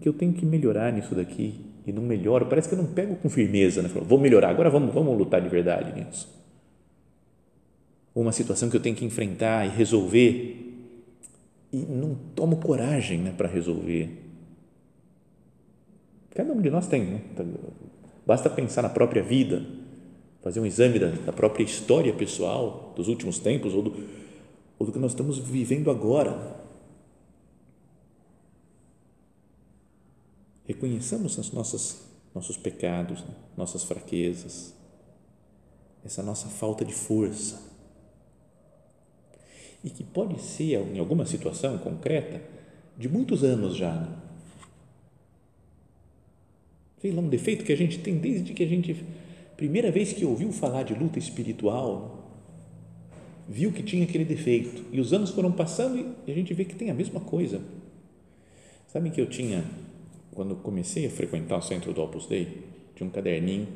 que 0.00 0.08
eu 0.08 0.12
tenho 0.12 0.32
que 0.32 0.46
melhorar 0.46 0.92
nisso 0.92 1.14
daqui 1.14 1.54
e 1.86 1.92
não 1.92 2.02
melhoro, 2.02 2.46
parece 2.46 2.68
que 2.68 2.74
eu 2.74 2.78
não 2.78 2.86
pego 2.86 3.16
com 3.16 3.30
firmeza, 3.30 3.80
né? 3.80 3.88
Falo, 3.88 4.04
vou 4.04 4.18
melhorar, 4.18 4.50
agora 4.50 4.68
vamos, 4.68 4.92
vamos 4.92 5.16
lutar 5.16 5.40
de 5.40 5.48
verdade 5.48 5.98
nisso. 5.98 6.28
Uma 8.18 8.32
situação 8.32 8.68
que 8.68 8.76
eu 8.76 8.80
tenho 8.80 8.96
que 8.96 9.04
enfrentar 9.04 9.64
e 9.64 9.68
resolver 9.68 10.74
e 11.72 11.76
não 11.76 12.16
tomo 12.34 12.56
coragem 12.56 13.18
né, 13.18 13.32
para 13.36 13.48
resolver. 13.48 14.10
Cada 16.30 16.52
um 16.52 16.60
de 16.60 16.70
nós 16.70 16.88
tem, 16.88 17.04
né? 17.04 17.22
basta 18.26 18.50
pensar 18.50 18.82
na 18.82 18.88
própria 18.88 19.22
vida, 19.22 19.64
fazer 20.42 20.58
um 20.58 20.66
exame 20.66 20.98
da, 20.98 21.10
da 21.10 21.32
própria 21.32 21.62
história 21.62 22.12
pessoal 22.12 22.92
dos 22.96 23.06
últimos 23.06 23.38
tempos 23.38 23.74
ou 23.74 23.82
do, 23.82 24.08
ou 24.78 24.86
do 24.86 24.92
que 24.92 24.98
nós 24.98 25.12
estamos 25.12 25.38
vivendo 25.38 25.90
agora. 25.90 26.56
Reconheçamos 30.66 31.38
as 31.38 31.52
nossas 31.52 32.08
nossos 32.34 32.56
pecados, 32.56 33.24
nossas 33.56 33.82
fraquezas, 33.82 34.74
essa 36.04 36.22
nossa 36.22 36.48
falta 36.48 36.84
de 36.84 36.94
força. 36.94 37.77
E 39.84 39.90
que 39.90 40.02
pode 40.02 40.40
ser, 40.40 40.80
em 40.94 40.98
alguma 40.98 41.24
situação 41.24 41.78
concreta, 41.78 42.42
de 42.96 43.08
muitos 43.08 43.44
anos 43.44 43.76
já. 43.76 43.94
Né? 43.94 44.08
Sei 47.00 47.12
lá, 47.12 47.20
um 47.20 47.28
defeito 47.28 47.64
que 47.64 47.72
a 47.72 47.76
gente 47.76 47.98
tem 47.98 48.18
desde 48.18 48.52
que 48.52 48.62
a 48.62 48.66
gente, 48.66 49.04
primeira 49.56 49.90
vez 49.90 50.12
que 50.12 50.24
ouviu 50.24 50.50
falar 50.50 50.82
de 50.82 50.94
luta 50.94 51.18
espiritual, 51.18 52.18
viu 53.48 53.72
que 53.72 53.82
tinha 53.82 54.04
aquele 54.04 54.24
defeito 54.24 54.84
e 54.92 55.00
os 55.00 55.12
anos 55.12 55.30
foram 55.30 55.52
passando 55.52 56.14
e 56.26 56.30
a 56.30 56.34
gente 56.34 56.52
vê 56.52 56.64
que 56.64 56.74
tem 56.74 56.90
a 56.90 56.94
mesma 56.94 57.20
coisa. 57.20 57.62
Sabe 58.88 59.10
que 59.10 59.20
eu 59.20 59.26
tinha, 59.26 59.64
quando 60.34 60.56
comecei 60.56 61.06
a 61.06 61.10
frequentar 61.10 61.58
o 61.58 61.62
centro 61.62 61.92
do 61.92 62.02
Opus 62.02 62.26
Dei, 62.26 62.64
tinha 62.96 63.06
um 63.06 63.10
caderninho 63.10 63.68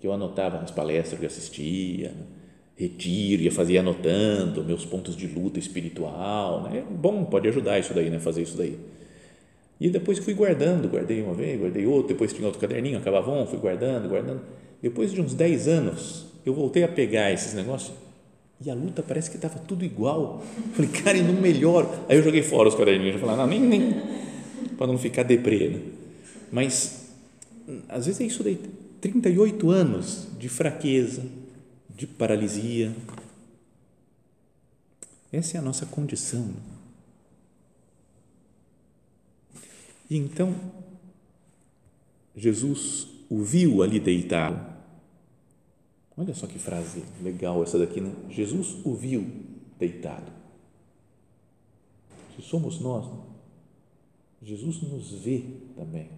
que 0.00 0.06
eu 0.06 0.12
anotava 0.12 0.58
as 0.58 0.70
palestras 0.70 1.18
que 1.18 1.24
eu 1.24 1.28
assistia, 1.28 2.14
retiro, 2.76 3.42
ia 3.42 3.50
fazer 3.50 3.78
anotando 3.78 4.62
meus 4.62 4.84
pontos 4.84 5.16
de 5.16 5.26
luta 5.26 5.58
espiritual, 5.58 6.62
né? 6.64 6.78
É 6.78 6.82
bom, 6.82 7.24
pode 7.24 7.48
ajudar 7.48 7.78
isso 7.78 7.94
daí, 7.94 8.10
né? 8.10 8.18
Fazer 8.18 8.42
isso 8.42 8.56
daí. 8.56 8.78
E 9.80 9.88
depois 9.88 10.18
fui 10.18 10.34
guardando, 10.34 10.88
guardei 10.88 11.22
uma 11.22 11.34
vez, 11.34 11.58
guardei 11.58 11.86
outra, 11.86 12.08
depois 12.08 12.32
tinha 12.32 12.46
outro 12.46 12.60
caderninho, 12.60 12.98
acabava 12.98 13.30
um, 13.30 13.46
fui 13.46 13.58
guardando, 13.58 14.08
guardando. 14.08 14.40
Depois 14.82 15.12
de 15.12 15.20
uns 15.20 15.34
10 15.34 15.68
anos, 15.68 16.26
eu 16.44 16.54
voltei 16.54 16.82
a 16.82 16.88
pegar 16.88 17.32
esses 17.32 17.54
negócios 17.54 17.92
e 18.64 18.70
a 18.70 18.74
luta 18.74 19.02
parece 19.02 19.30
que 19.30 19.36
estava 19.36 19.58
tudo 19.58 19.84
igual. 19.84 20.42
Falei, 20.72 20.90
cara, 20.90 21.18
e 21.18 21.22
não 21.22 21.34
melhor. 21.34 22.04
Aí 22.08 22.16
eu 22.16 22.22
joguei 22.22 22.42
fora 22.42 22.68
os 22.68 22.74
caderninhos. 22.74 23.14
Eu 23.14 23.20
falei, 23.20 23.36
não, 23.36 23.46
nem, 23.46 23.60
nem 23.60 24.02
para 24.76 24.86
não 24.86 24.98
ficar 24.98 25.22
deprê. 25.22 25.68
Né? 25.68 25.80
Mas, 26.50 27.10
às 27.88 28.06
vezes 28.06 28.20
é 28.20 28.24
isso 28.24 28.42
daí. 28.42 28.58
38 29.00 29.70
anos 29.70 30.28
de 30.38 30.48
fraqueza, 30.48 31.22
de 31.96 32.06
paralisia. 32.06 32.94
Essa 35.32 35.56
é 35.56 35.58
a 35.58 35.62
nossa 35.62 35.86
condição. 35.86 36.54
E 40.08 40.16
então, 40.16 40.54
Jesus 42.36 43.08
o 43.28 43.42
viu 43.42 43.82
ali 43.82 43.98
deitado 43.98 44.76
Olha 46.16 46.34
só 46.34 46.46
que 46.46 46.58
frase 46.58 47.04
legal 47.22 47.62
essa 47.62 47.78
daqui, 47.78 48.00
né? 48.00 48.10
Jesus 48.30 48.76
o 48.84 48.94
viu 48.94 49.26
deitado. 49.78 50.32
Se 52.34 52.42
somos 52.42 52.80
nós, 52.80 53.06
Jesus 54.42 54.80
nos 54.82 55.12
vê 55.12 55.44
também, 55.74 56.08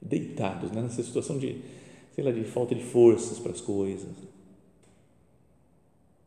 deitados, 0.00 0.70
né? 0.70 0.82
nessa 0.82 1.02
situação 1.02 1.38
de, 1.38 1.60
sei 2.14 2.22
lá, 2.22 2.30
de 2.30 2.44
falta 2.44 2.74
de 2.74 2.84
forças 2.84 3.38
para 3.38 3.50
as 3.50 3.60
coisas, 3.60 4.08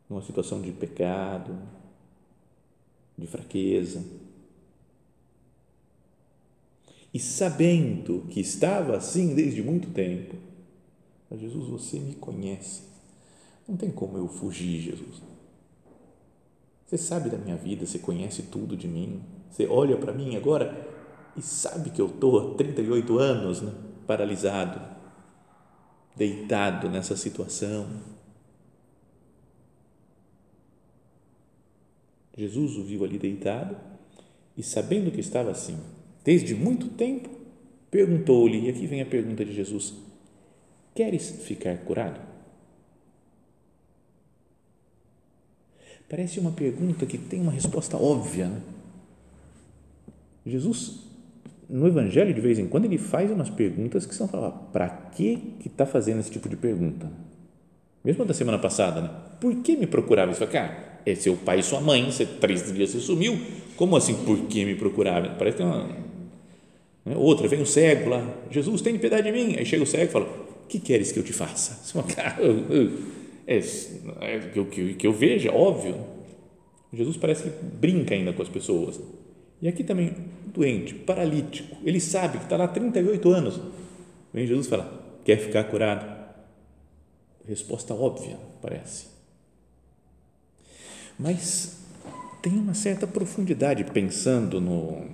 numa 0.10 0.22
situação 0.22 0.62
de 0.62 0.72
pecado, 0.72 1.56
de 3.18 3.28
fraqueza. 3.28 4.04
E 7.14 7.20
sabendo 7.20 8.26
que 8.30 8.40
estava 8.40 8.98
assim 8.98 9.36
desde 9.36 9.62
muito 9.62 9.90
tempo, 9.90 10.36
Jesus, 11.38 11.68
você 11.68 12.00
me 12.00 12.16
conhece. 12.16 12.82
Não 13.68 13.78
tem 13.78 13.92
como 13.92 14.18
eu 14.18 14.28
fugir, 14.28 14.82
Jesus. 14.82 15.22
Você 16.86 16.98
sabe 16.98 17.30
da 17.30 17.38
minha 17.38 17.56
vida, 17.56 17.86
você 17.86 18.00
conhece 18.00 18.44
tudo 18.44 18.76
de 18.76 18.88
mim. 18.88 19.22
Você 19.52 19.68
olha 19.68 19.96
para 19.96 20.12
mim 20.12 20.36
agora 20.36 20.88
e 21.38 21.42
sabe 21.42 21.92
que 21.92 22.02
eu 22.02 22.08
estou 22.08 22.54
há 22.54 22.56
38 22.56 23.20
anos 23.20 23.62
né, 23.62 23.72
paralisado, 24.08 24.82
deitado 26.16 26.90
nessa 26.90 27.16
situação. 27.16 27.88
Jesus 32.40 32.78
o 32.78 32.84
viu 32.84 33.04
ali 33.04 33.18
deitado 33.18 33.76
e, 34.56 34.64
sabendo 34.64 35.12
que 35.12 35.20
estava 35.20 35.52
assim, 35.52 35.78
desde 36.24 36.56
muito 36.56 36.88
tempo, 36.88 37.30
perguntou-lhe, 37.92 38.66
e 38.66 38.70
aqui 38.70 38.88
vem 38.88 39.02
a 39.02 39.06
pergunta 39.06 39.44
de 39.44 39.54
Jesus: 39.54 39.94
Queres 40.96 41.30
ficar 41.44 41.78
curado? 41.80 42.22
Parece 46.08 46.40
uma 46.40 46.52
pergunta 46.52 47.06
que 47.06 47.18
tem 47.18 47.42
uma 47.42 47.52
resposta 47.52 47.96
óbvia. 47.98 48.48
Né? 48.48 48.62
Jesus, 50.46 51.04
no 51.70 51.86
Evangelho, 51.86 52.34
de 52.34 52.42
vez 52.42 52.58
em 52.58 52.68
quando, 52.68 52.86
ele 52.86 52.98
faz 52.98 53.30
umas 53.30 53.50
perguntas 53.50 54.06
que 54.06 54.16
são 54.16 54.28
falar, 54.28 54.52
para 54.52 54.90
que 54.90 55.56
está 55.64 55.86
fazendo 55.86 56.20
esse 56.20 56.32
tipo 56.32 56.50
de 56.50 56.56
pergunta? 56.56 57.12
Mesmo 58.04 58.26
da 58.26 58.34
semana 58.34 58.58
passada, 58.58 59.02
né? 59.02 59.10
por 59.40 59.56
que 59.58 59.76
me 59.76 59.86
procurava? 59.86 60.32
Isso 60.32 60.48
cara, 60.48 60.89
é 61.06 61.16
seu 61.16 61.36
pai 61.36 61.60
e 61.60 61.64
sua 61.64 61.82
mãe, 61.82 62.06
você, 62.06 62.26
três 62.26 62.72
dias 62.72 62.90
você 62.90 63.00
sumiu, 63.00 63.40
como 63.76 63.96
assim, 63.96 64.16
por 64.26 64.38
que 64.48 64.66
me 64.66 64.76
procurava? 64.76 65.30
Parece 65.30 65.58
que 65.58 65.64
tem 65.64 65.72
uma. 65.72 65.88
Né? 67.06 67.16
Outra, 67.16 67.48
vem 67.48 67.62
um 67.62 67.66
cego 67.66 68.10
lá, 68.10 68.36
Jesus, 68.52 68.82
tem 68.82 68.98
piedade 68.98 69.24
de 69.24 69.32
mim. 69.32 69.56
Aí 69.58 69.66
chega 69.66 69.84
o 69.84 69.88
cego 69.88 70.06
e 70.06 70.08
fala, 70.08 70.26
o 70.26 70.68
que 70.68 70.80
queres 70.80 71.12
que 71.12 71.20
eu 71.20 71.24
te 71.24 71.34
faça? 71.34 71.80
É, 73.52 73.58
é 74.22 74.40
que, 74.54 74.60
eu, 74.60 74.66
que, 74.68 74.94
que 74.94 75.08
eu 75.08 75.12
veja, 75.12 75.52
óbvio. 75.52 75.96
Jesus 76.94 77.18
parece 77.18 77.44
que 77.44 77.50
brinca 77.66 78.14
ainda 78.14 78.32
com 78.32 78.44
as 78.44 78.48
pessoas. 78.48 79.02
E 79.60 79.68
aqui 79.68 79.84
também, 79.84 80.16
doente, 80.46 80.94
paralítico, 80.94 81.76
ele 81.84 82.00
sabe 82.00 82.38
que 82.38 82.44
está 82.44 82.58
lá 82.58 82.66
há 82.66 82.68
38 82.68 83.28
anos. 83.30 83.60
Vem 84.32 84.46
Jesus 84.46 84.68
e 84.68 84.70
fala: 84.70 85.20
Quer 85.26 85.38
ficar 85.38 85.64
curado? 85.64 86.06
Resposta 87.48 87.94
óbvia, 87.96 88.38
parece. 88.62 89.08
Mas 91.20 91.78
tem 92.42 92.54
uma 92.54 92.74
certa 92.74 93.06
profundidade 93.06 93.84
pensando 93.84 94.62
no, 94.62 95.10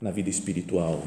na 0.00 0.12
vida 0.12 0.30
espiritual. 0.30 1.02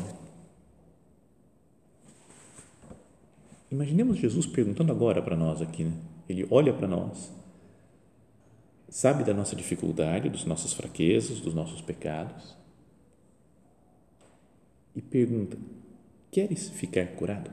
Imaginemos 3.72 4.18
Jesus 4.18 4.46
perguntando 4.46 4.92
agora 4.92 5.22
para 5.22 5.38
nós 5.38 5.62
aqui, 5.62 5.86
né? 5.86 5.94
ele 6.28 6.46
olha 6.52 6.74
para 6.74 6.88
nós, 6.88 7.32
sabe 8.90 9.24
da 9.24 9.34
nossa 9.34 9.56
dificuldade, 9.56 10.30
das 10.30 10.44
nossas 10.44 10.74
fraquezas, 10.74 11.40
dos 11.40 11.54
nossos 11.54 11.82
pecados 11.82 12.56
e 14.94 15.02
pergunta: 15.02 15.58
Queres 16.30 16.70
ficar 16.70 17.08
curado? 17.16 17.50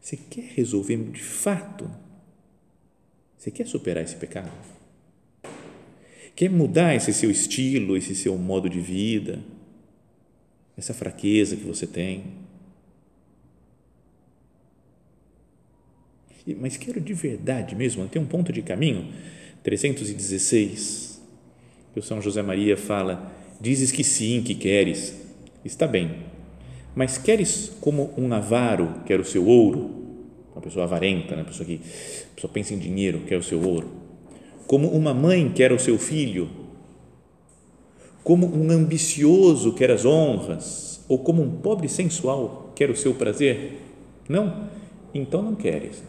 Você 0.00 0.16
quer 0.16 0.44
resolver 0.54 0.96
de 1.10 1.22
fato? 1.22 1.90
Você 3.42 3.50
quer 3.50 3.66
superar 3.66 4.04
esse 4.04 4.14
pecado? 4.14 4.52
Quer 6.36 6.48
mudar 6.48 6.94
esse 6.94 7.12
seu 7.12 7.28
estilo, 7.28 7.96
esse 7.96 8.14
seu 8.14 8.38
modo 8.38 8.70
de 8.70 8.78
vida, 8.78 9.40
essa 10.78 10.94
fraqueza 10.94 11.56
que 11.56 11.64
você 11.64 11.84
tem? 11.84 12.22
mas 16.58 16.76
quero 16.76 17.00
de 17.00 17.14
verdade 17.14 17.74
mesmo, 17.74 18.06
tem 18.08 18.22
um 18.22 18.26
ponto 18.26 18.52
de 18.52 18.62
caminho, 18.62 19.12
316, 19.64 21.20
que 21.92 21.98
o 21.98 22.02
São 22.02 22.22
José 22.22 22.42
Maria 22.42 22.76
fala, 22.76 23.32
dizes 23.60 23.90
que 23.90 24.04
sim, 24.04 24.42
que 24.42 24.54
queres, 24.54 25.20
está 25.64 25.86
bem, 25.86 26.24
mas 26.94 27.18
queres 27.18 27.72
como 27.80 28.12
um 28.16 28.32
avaro 28.32 29.02
quer 29.04 29.18
o 29.20 29.24
seu 29.24 29.46
ouro, 29.46 30.01
uma 30.54 30.60
pessoa 30.60 30.84
avarenta, 30.84 31.34
né? 31.34 31.44
pessoa 31.44 31.66
que 31.66 31.80
só 32.38 32.48
pensa 32.48 32.74
em 32.74 32.78
dinheiro, 32.78 33.20
quer 33.26 33.36
o 33.38 33.42
seu 33.42 33.60
ouro, 33.62 33.88
como 34.66 34.88
uma 34.88 35.14
mãe 35.14 35.50
quer 35.50 35.72
o 35.72 35.78
seu 35.78 35.98
filho, 35.98 36.48
como 38.22 38.46
um 38.46 38.70
ambicioso 38.70 39.72
quer 39.72 39.90
as 39.90 40.04
honras, 40.04 41.04
ou 41.08 41.18
como 41.18 41.42
um 41.42 41.50
pobre 41.50 41.88
sensual 41.88 42.72
quer 42.74 42.90
o 42.90 42.96
seu 42.96 43.14
prazer? 43.14 43.80
Não, 44.28 44.68
então 45.12 45.42
não 45.42 45.54
queres. 45.54 46.02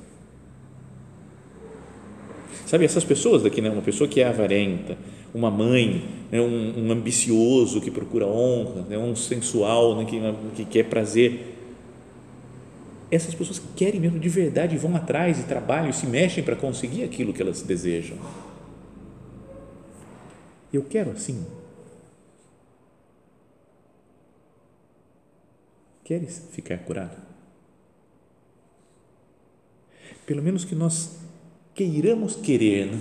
Sabe, 2.65 2.85
essas 2.85 3.03
pessoas 3.03 3.43
daqui, 3.43 3.61
né? 3.61 3.69
uma 3.69 3.81
pessoa 3.81 4.07
que 4.07 4.21
é 4.21 4.27
avarenta, 4.27 4.97
uma 5.33 5.51
mãe, 5.51 6.05
né? 6.31 6.39
um, 6.39 6.85
um 6.85 6.91
ambicioso 6.91 7.81
que 7.81 7.91
procura 7.91 8.25
honra, 8.25 8.85
né? 8.89 8.97
um 8.97 9.15
sensual 9.15 9.95
né? 9.95 10.05
que, 10.05 10.19
que 10.55 10.65
quer 10.65 10.85
prazer. 10.85 11.52
Essas 13.13 13.35
pessoas 13.35 13.61
querem 13.75 13.99
mesmo 13.99 14.17
de 14.17 14.27
verdade, 14.27 14.75
vão 14.75 14.95
atrás 14.95 15.39
e 15.39 15.43
trabalham 15.43 15.87
e 15.87 15.93
se 15.93 16.07
mexem 16.07 16.43
para 16.43 16.55
conseguir 16.55 17.03
aquilo 17.03 17.31
que 17.31 17.43
elas 17.43 17.61
desejam. 17.61 18.17
Eu 20.73 20.83
quero 20.83 21.11
assim. 21.11 21.45
Queres 26.03 26.43
ficar 26.53 26.79
curado? 26.79 27.15
Pelo 30.25 30.41
menos 30.41 30.65
que 30.65 30.73
nós 30.73 31.19
queiramos 31.75 32.35
querer. 32.35 32.87
Né? 32.87 32.99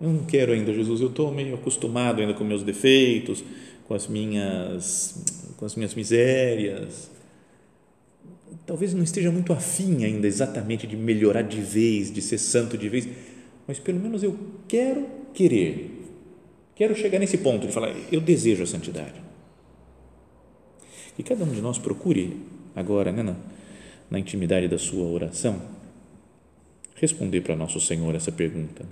Eu 0.00 0.10
não 0.10 0.24
quero 0.24 0.52
ainda, 0.52 0.72
Jesus, 0.72 1.00
eu 1.00 1.08
estou 1.08 1.32
meio 1.32 1.56
acostumado 1.56 2.20
ainda 2.20 2.34
com 2.34 2.44
meus 2.44 2.62
defeitos, 2.62 3.42
com 3.88 3.94
as 3.94 4.06
minhas, 4.06 5.24
com 5.56 5.64
as 5.64 5.74
minhas 5.74 5.92
misérias. 5.92 7.10
Talvez 8.66 8.94
não 8.94 9.02
esteja 9.02 9.30
muito 9.30 9.52
afim 9.52 10.04
ainda 10.04 10.26
exatamente 10.26 10.86
de 10.86 10.96
melhorar 10.96 11.42
de 11.42 11.60
vez, 11.60 12.12
de 12.12 12.22
ser 12.22 12.38
santo 12.38 12.78
de 12.78 12.88
vez, 12.88 13.08
mas 13.66 13.78
pelo 13.78 13.98
menos 13.98 14.22
eu 14.22 14.38
quero 14.68 15.06
querer. 15.34 15.90
Quero 16.74 16.94
chegar 16.94 17.18
nesse 17.18 17.38
ponto 17.38 17.66
de 17.66 17.72
falar, 17.72 17.94
eu 18.10 18.20
desejo 18.20 18.62
a 18.62 18.66
santidade. 18.66 19.20
Que 21.16 21.22
cada 21.22 21.44
um 21.44 21.52
de 21.52 21.60
nós 21.60 21.78
procure 21.78 22.40
agora, 22.74 23.12
né, 23.12 23.22
na, 23.22 23.36
na 24.10 24.18
intimidade 24.18 24.68
da 24.68 24.78
sua 24.78 25.06
oração, 25.06 25.60
responder 26.94 27.40
para 27.40 27.56
nosso 27.56 27.80
Senhor 27.80 28.14
essa 28.14 28.30
pergunta. 28.30 28.86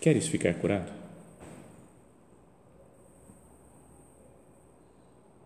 Queres 0.00 0.26
ficar 0.26 0.54
curado? 0.54 0.90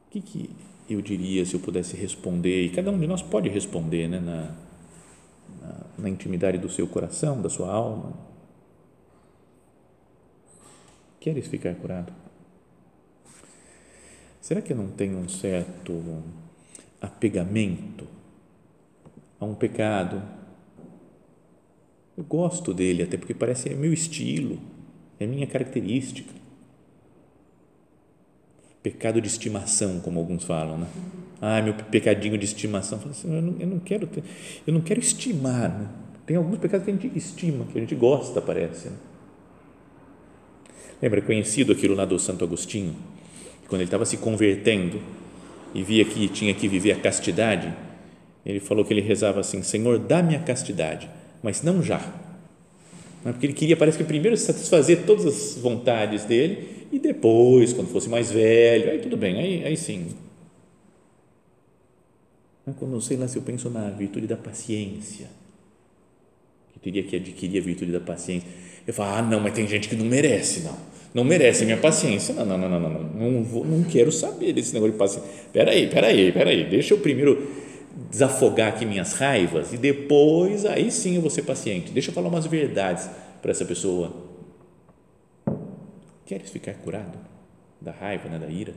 O 0.07 0.11
que, 0.13 0.21
que 0.21 0.51
eu 0.95 1.01
diria 1.01 1.45
se 1.45 1.55
eu 1.55 1.61
pudesse 1.61 1.97
responder? 1.97 2.65
E 2.65 2.71
cada 2.71 2.91
um 2.91 2.99
de 2.99 3.07
nós 3.07 3.23
pode 3.23 3.49
responder 3.49 4.09
né, 4.09 4.19
na, 4.19 4.55
na, 5.61 5.77
na 5.99 6.09
intimidade 6.09 6.59
do 6.59 6.69
seu 6.69 6.87
coração, 6.87 7.41
da 7.41 7.49
sua 7.49 7.73
alma. 7.73 8.13
Queres 11.21 11.47
ficar 11.47 11.75
curado? 11.75 12.13
Será 14.41 14.63
que 14.63 14.73
eu 14.73 14.77
não 14.77 14.89
tenho 14.89 15.19
um 15.19 15.29
certo 15.29 16.23
apegamento 17.01 18.07
a 19.39 19.45
um 19.45 19.55
pecado 19.55 20.23
eu 22.21 22.25
gosto 22.25 22.75
dele, 22.75 23.03
até 23.03 23.17
porque 23.17 23.33
parece 23.33 23.71
é 23.71 23.75
meu 23.75 23.95
estilo, 23.95 24.59
é 25.19 25.27
minha 25.27 25.47
característica. 25.47 26.31
Pecado 28.83 29.21
de 29.21 29.29
estimação, 29.29 30.01
como 30.01 30.19
alguns 30.19 30.45
falam, 30.45 30.79
né? 30.79 30.87
Ah, 31.41 31.61
meu 31.61 31.75
pecadinho 31.75 32.37
de 32.37 32.45
estimação. 32.45 33.01
Eu, 33.05 33.11
assim, 33.11 33.35
eu, 33.35 33.43
não, 33.43 33.57
eu 33.61 33.67
não 33.67 33.79
quero 33.79 34.07
ter, 34.07 34.23
eu 34.67 34.73
não 34.73 34.81
quero 34.81 35.01
estimar. 35.01 35.69
Né? 35.69 35.89
Tem 36.27 36.37
alguns 36.37 36.59
pecados 36.59 36.85
que 36.85 36.91
a 36.91 36.95
gente 36.95 37.19
estima, 37.19 37.65
que 37.67 37.79
a 37.79 37.81
gente 37.81 37.95
gosta, 37.95 38.41
parece. 38.41 38.89
Né? 38.89 38.97
Lembra 41.03 41.23
conhecido 41.23 41.73
aquilo 41.73 41.95
lá 41.95 42.05
do 42.05 42.19
Santo 42.19 42.45
Agostinho, 42.45 42.95
quando 43.69 43.81
ele 43.81 43.89
estava 43.89 44.05
se 44.05 44.17
convertendo 44.17 45.01
e 45.75 45.83
via 45.83 46.05
que 46.05 46.29
tinha 46.29 46.53
que 46.53 46.69
viver 46.69 46.93
a 46.93 46.97
castidade, 46.97 47.73
ele 48.45 48.61
falou 48.61 48.85
que 48.85 48.93
ele 48.93 49.01
rezava 49.01 49.41
assim: 49.41 49.63
Senhor, 49.63 49.99
dá-me 49.99 50.37
a 50.37 50.41
castidade 50.41 51.09
mas 51.43 51.63
não 51.63 51.83
já. 51.83 52.01
Porque 53.23 53.47
ele 53.47 53.53
queria, 53.53 53.77
parece 53.77 53.99
que 53.99 54.05
primeiro 54.05 54.37
satisfazer 54.37 55.05
todas 55.05 55.27
as 55.27 55.59
vontades 55.59 56.25
dele 56.25 56.87
e 56.91 56.99
depois, 56.99 57.73
quando 57.73 57.89
fosse 57.89 58.09
mais 58.09 58.31
velho, 58.31 58.91
aí 58.91 58.99
tudo 58.99 59.17
bem, 59.17 59.39
aí, 59.39 59.65
aí 59.65 59.77
sim. 59.77 60.09
Quando, 62.79 63.01
sei 63.01 63.17
lá, 63.17 63.27
se 63.27 63.37
eu 63.37 63.43
penso 63.43 63.69
na 63.69 63.91
virtude 63.91 64.27
da 64.27 64.37
paciência, 64.37 65.27
que 66.73 66.79
teria 66.79 67.03
que 67.03 67.17
adquirir 67.17 67.61
a 67.61 67.65
virtude 67.65 67.91
da 67.91 68.01
paciência, 68.01 68.49
eu 68.87 68.95
falo, 68.95 69.17
ah, 69.17 69.23
não, 69.23 69.41
mas 69.41 69.53
tem 69.53 69.67
gente 69.67 69.89
que 69.89 69.97
não 69.97 70.05
merece, 70.05 70.61
não. 70.61 70.91
Não 71.13 71.25
merece 71.25 71.65
minha 71.65 71.77
paciência. 71.77 72.35
Não, 72.35 72.47
não, 72.47 72.57
não, 72.57 72.81
não, 72.81 72.89
não. 72.89 73.03
Não, 73.03 73.43
vou, 73.43 73.65
não 73.65 73.83
quero 73.83 74.13
saber 74.13 74.53
desse 74.53 74.73
negócio 74.73 74.93
de 74.93 74.99
paciência. 74.99 75.29
Peraí, 75.53 75.89
peraí, 75.89 76.31
peraí. 76.31 76.65
Deixa 76.69 76.95
eu 76.95 76.99
primeiro 76.99 77.49
desafogar 78.11 78.69
aqui 78.69 78.87
minhas 78.87 79.15
raivas 79.15 79.73
e 79.73 79.77
depois, 79.77 80.65
aí 80.65 80.91
sim 80.91 81.17
eu 81.17 81.21
vou 81.21 81.31
ser 81.31 81.43
paciente. 81.43 81.91
Deixa 81.91 82.11
eu 82.11 82.15
falar 82.15 82.29
umas 82.29 82.47
verdades 82.47 83.11
para 83.43 83.51
essa 83.51 83.65
pessoa. 83.65 84.13
Queres 86.25 86.51
ficar 86.51 86.75
curado 86.75 87.19
da 87.81 87.91
raiva, 87.91 88.29
né, 88.29 88.39
da 88.39 88.47
ira, 88.47 88.75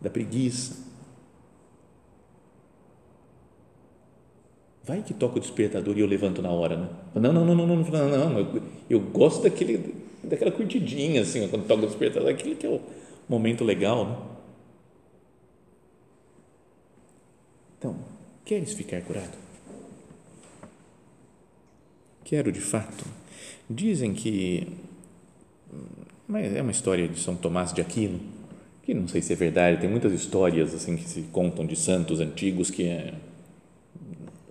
da 0.00 0.08
preguiça? 0.08 0.88
Vai 4.82 5.02
que 5.02 5.12
toca 5.12 5.36
o 5.36 5.40
despertador 5.40 5.96
e 5.96 6.00
eu 6.00 6.06
levanto 6.06 6.40
na 6.40 6.50
hora, 6.50 6.76
né? 6.76 6.88
Não, 7.14 7.32
não, 7.32 7.44
não, 7.44 7.54
não, 7.54 7.66
não, 7.66 7.76
não, 7.76 8.30
não, 8.30 8.38
eu, 8.38 8.62
eu 8.88 9.00
gosto 9.00 9.42
daquele, 9.42 9.94
daquela 10.24 10.50
curtidinha, 10.50 11.20
assim, 11.20 11.46
quando 11.48 11.66
toca 11.66 11.84
o 11.84 11.86
despertador, 11.86 12.30
aquele 12.30 12.54
que 12.54 12.66
é 12.66 12.70
o 12.70 12.80
momento 13.28 13.62
legal, 13.62 14.06
né? 14.06 14.16
Então, 17.80 17.96
queres 18.44 18.74
ficar 18.74 19.00
curado? 19.00 19.38
Quero 22.22 22.52
de 22.52 22.60
fato. 22.60 23.06
Dizem 23.70 24.12
que 24.12 24.68
mas 26.28 26.54
é 26.54 26.60
uma 26.60 26.70
história 26.70 27.08
de 27.08 27.18
São 27.18 27.34
Tomás 27.34 27.72
de 27.72 27.80
Aquino, 27.80 28.20
que 28.82 28.92
não 28.92 29.08
sei 29.08 29.22
se 29.22 29.32
é 29.32 29.36
verdade, 29.36 29.80
tem 29.80 29.90
muitas 29.90 30.12
histórias 30.12 30.74
assim 30.74 30.94
que 30.94 31.08
se 31.08 31.22
contam 31.32 31.66
de 31.66 31.74
santos 31.74 32.20
antigos 32.20 32.70
que 32.70 32.84
é, 32.84 33.14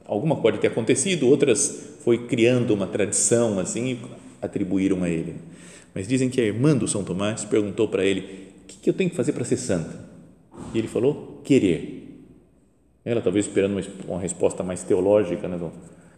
alguma 0.05 0.41
pode 0.41 0.57
ter 0.57 0.67
acontecido, 0.67 1.29
outras 1.29 1.97
foi 2.03 2.25
criando 2.25 2.73
uma 2.73 2.87
tradição 2.87 3.59
assim 3.59 3.91
e 3.91 3.99
atribuíram 4.41 5.03
a 5.03 5.09
ele. 5.09 5.35
Mas 5.93 6.07
dizem 6.07 6.29
que 6.29 6.41
a 6.41 6.43
irmã 6.43 6.75
do 6.75 6.87
São 6.87 7.03
Tomás 7.03 7.45
perguntou 7.45 7.87
para 7.87 8.03
ele: 8.03 8.49
"O 8.63 8.67
que, 8.67 8.77
que 8.79 8.89
eu 8.89 8.93
tenho 8.93 9.09
que 9.09 9.15
fazer 9.15 9.33
para 9.33 9.45
ser 9.45 9.57
santa?" 9.57 10.03
E 10.73 10.77
ele 10.79 10.87
falou: 10.87 11.41
"Querer". 11.45 12.09
Ela 13.10 13.22
talvez 13.22 13.48
esperando 13.48 13.72
uma, 13.72 13.84
uma 14.08 14.19
resposta 14.19 14.62
mais 14.62 14.84
teológica, 14.84 15.48
né? 15.48 15.58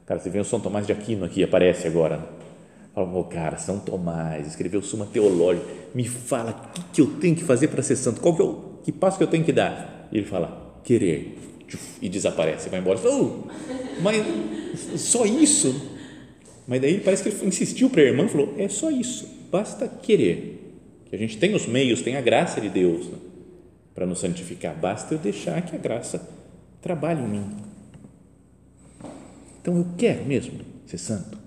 Cara, 0.05 0.19
você 0.19 0.29
vê 0.29 0.39
o 0.39 0.43
São 0.43 0.59
Tomás 0.59 0.85
de 0.85 0.91
Aquino 0.91 1.23
aqui, 1.23 1.41
aparece 1.41 1.87
agora. 1.87 2.17
Né? 2.17 2.23
Falou, 2.93 3.23
cara, 3.23 3.57
São 3.57 3.79
Tomás 3.79 4.45
escreveu 4.45 4.81
Suma 4.81 5.05
Teológica, 5.05 5.65
me 5.95 6.05
fala 6.05 6.51
o 6.51 6.73
que, 6.73 6.83
que 6.93 7.01
eu 7.01 7.07
tenho 7.21 7.33
que 7.33 7.43
fazer 7.45 7.69
para 7.69 7.81
ser 7.81 7.95
santo, 7.95 8.19
qual 8.19 8.35
que, 8.35 8.41
eu, 8.41 8.79
que 8.83 8.91
passo 8.91 9.17
que 9.17 9.23
eu 9.23 9.27
tenho 9.27 9.45
que 9.45 9.53
dar? 9.53 10.09
E 10.11 10.17
ele 10.17 10.25
fala, 10.25 10.81
querer, 10.83 11.37
e 12.01 12.09
desaparece, 12.09 12.67
vai 12.67 12.81
embora. 12.81 12.99
Oh, 13.07 13.43
mas 14.01 14.25
só 14.99 15.25
isso? 15.25 15.89
Mas 16.67 16.81
daí 16.81 16.99
parece 16.99 17.23
que 17.23 17.29
ele 17.29 17.47
insistiu 17.47 17.89
para 17.89 18.01
a 18.01 18.05
irmã, 18.05 18.27
falou, 18.27 18.53
é 18.57 18.67
só 18.67 18.91
isso, 18.91 19.25
basta 19.49 19.87
querer, 19.87 20.75
que 21.05 21.15
a 21.15 21.17
gente 21.17 21.37
tem 21.37 21.55
os 21.55 21.65
meios, 21.65 22.01
tem 22.01 22.17
a 22.17 22.21
graça 22.21 22.59
de 22.59 22.67
Deus 22.67 23.07
né, 23.07 23.17
para 23.95 24.05
nos 24.05 24.19
santificar, 24.19 24.75
basta 24.75 25.13
eu 25.13 25.17
deixar 25.17 25.61
que 25.61 25.77
a 25.77 25.79
graça 25.79 26.40
trabalhe 26.81 27.21
em 27.21 27.27
mim. 27.27 27.57
Então 29.61 29.77
eu 29.77 29.85
quero 29.97 30.25
mesmo 30.25 30.59
ser 30.85 30.97
santo 30.97 31.41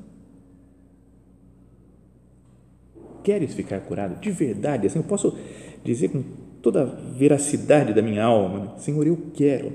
queres 3.24 3.54
ficar 3.54 3.80
curado? 3.80 4.20
De 4.20 4.30
verdade, 4.30 4.86
assim, 4.86 4.98
eu 4.98 5.04
posso 5.04 5.36
dizer 5.82 6.10
com 6.10 6.22
toda 6.62 6.82
a 6.82 6.84
veracidade 6.84 7.92
da 7.92 8.02
minha 8.02 8.22
alma? 8.22 8.74
Senhor, 8.76 9.04
eu 9.04 9.18
quero. 9.34 9.72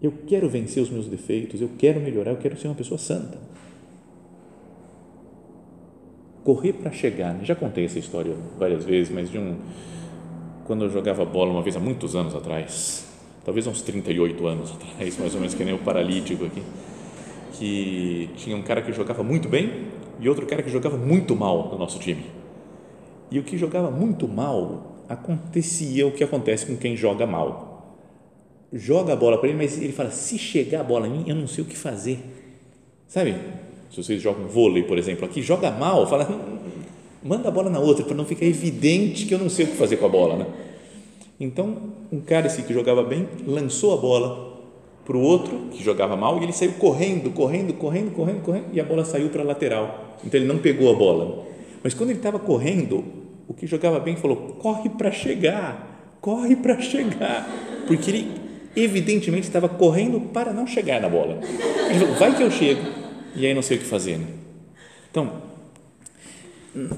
Eu 0.00 0.14
quero 0.26 0.48
vencer 0.48 0.82
os 0.82 0.88
meus 0.88 1.06
defeitos, 1.08 1.60
eu 1.60 1.68
quero 1.76 2.00
melhorar, 2.00 2.30
eu 2.30 2.38
quero 2.38 2.56
ser 2.56 2.68
uma 2.68 2.74
pessoa 2.74 2.96
santa. 2.96 3.36
Correr 6.42 6.72
para 6.72 6.90
chegar, 6.90 7.34
né? 7.34 7.44
já 7.44 7.54
contei 7.54 7.84
essa 7.84 7.98
história 7.98 8.34
várias 8.58 8.84
vezes, 8.84 9.12
mas 9.12 9.28
de 9.28 9.38
um 9.38 9.58
quando 10.64 10.84
eu 10.84 10.90
jogava 10.90 11.24
bola 11.24 11.50
uma 11.50 11.62
vez 11.62 11.76
há 11.76 11.80
muitos 11.80 12.14
anos 12.14 12.34
atrás, 12.34 13.04
talvez 13.44 13.66
uns 13.66 13.82
38 13.82 14.46
anos 14.46 14.72
atrás, 14.72 15.18
mais 15.18 15.34
ou 15.34 15.40
menos 15.40 15.54
que 15.54 15.64
nem 15.64 15.74
o 15.74 15.78
paralítico 15.78 16.44
aqui, 16.44 16.62
que 17.52 18.30
tinha 18.36 18.56
um 18.56 18.62
cara 18.62 18.82
que 18.82 18.92
jogava 18.92 19.22
muito 19.22 19.48
bem 19.48 19.88
e 20.20 20.28
outro 20.28 20.46
cara 20.46 20.62
que 20.62 20.70
jogava 20.70 20.96
muito 20.96 21.34
mal 21.34 21.68
no 21.72 21.78
nosso 21.78 21.98
time. 21.98 22.24
E 23.30 23.38
o 23.38 23.42
que 23.42 23.56
jogava 23.56 23.90
muito 23.90 24.26
mal, 24.26 25.04
acontecia 25.08 26.06
o 26.06 26.12
que 26.12 26.22
acontece 26.22 26.66
com 26.66 26.76
quem 26.76 26.96
joga 26.96 27.26
mal. 27.26 27.96
Joga 28.72 29.12
a 29.12 29.16
bola 29.16 29.38
para 29.38 29.48
ele, 29.48 29.58
mas 29.58 29.80
ele 29.80 29.92
fala: 29.92 30.10
se 30.10 30.38
chegar 30.38 30.80
a 30.80 30.84
bola 30.84 31.06
em 31.06 31.10
mim, 31.10 31.24
eu 31.26 31.34
não 31.34 31.46
sei 31.46 31.64
o 31.64 31.66
que 31.66 31.76
fazer. 31.76 32.18
Sabe? 33.08 33.34
Se 33.90 34.02
vocês 34.02 34.22
jogam 34.22 34.46
vôlei, 34.46 34.84
por 34.84 34.96
exemplo, 34.96 35.24
aqui, 35.24 35.42
joga 35.42 35.70
mal, 35.70 36.06
fala, 36.08 36.30
hum, 36.30 36.58
manda 37.24 37.48
a 37.48 37.50
bola 37.50 37.68
na 37.68 37.80
outra, 37.80 38.04
para 38.04 38.14
não 38.14 38.24
ficar 38.24 38.46
evidente 38.46 39.26
que 39.26 39.34
eu 39.34 39.38
não 39.38 39.48
sei 39.48 39.64
o 39.64 39.68
que 39.68 39.76
fazer 39.76 39.96
com 39.96 40.06
a 40.06 40.08
bola. 40.08 40.36
Né? 40.36 40.46
Então, 41.40 41.74
um 42.12 42.20
cara 42.20 42.48
que 42.50 42.72
jogava 42.72 43.02
bem 43.02 43.26
lançou 43.46 43.94
a 43.94 43.96
bola 43.96 44.60
para 45.06 45.16
o 45.16 45.22
outro 45.22 45.68
que 45.72 45.82
jogava 45.82 46.14
mal 46.14 46.38
e 46.38 46.42
ele 46.42 46.52
saiu 46.52 46.72
correndo, 46.74 47.30
correndo, 47.30 47.72
correndo, 47.72 48.12
correndo, 48.12 48.42
correndo 48.42 48.66
e 48.74 48.78
a 48.78 48.84
bola 48.84 49.06
saiu 49.06 49.30
para 49.30 49.42
a 49.42 49.44
lateral. 49.46 50.18
Então 50.22 50.38
ele 50.38 50.46
não 50.46 50.58
pegou 50.58 50.92
a 50.92 50.94
bola. 50.94 51.46
Mas 51.82 51.94
quando 51.94 52.10
ele 52.10 52.18
estava 52.18 52.38
correndo, 52.38 53.02
o 53.48 53.54
que 53.54 53.66
jogava 53.66 53.98
bem 53.98 54.16
falou: 54.16 54.36
corre 54.58 54.90
para 54.90 55.10
chegar, 55.10 56.14
corre 56.20 56.54
para 56.56 56.78
chegar, 56.78 57.48
porque 57.86 58.10
ele 58.10 58.30
evidentemente 58.76 59.46
estava 59.46 59.68
correndo 59.68 60.20
para 60.20 60.52
não 60.52 60.66
chegar 60.66 61.00
na 61.00 61.08
bola. 61.08 61.40
Ele 61.88 61.98
falou: 61.98 62.14
vai 62.16 62.36
que 62.36 62.42
eu 62.42 62.50
chego 62.50 62.82
e 63.34 63.46
aí 63.46 63.54
não 63.54 63.62
sei 63.62 63.78
o 63.78 63.80
que 63.80 63.86
fazer. 63.86 64.18
Né? 64.18 64.26
Então, 65.10 65.32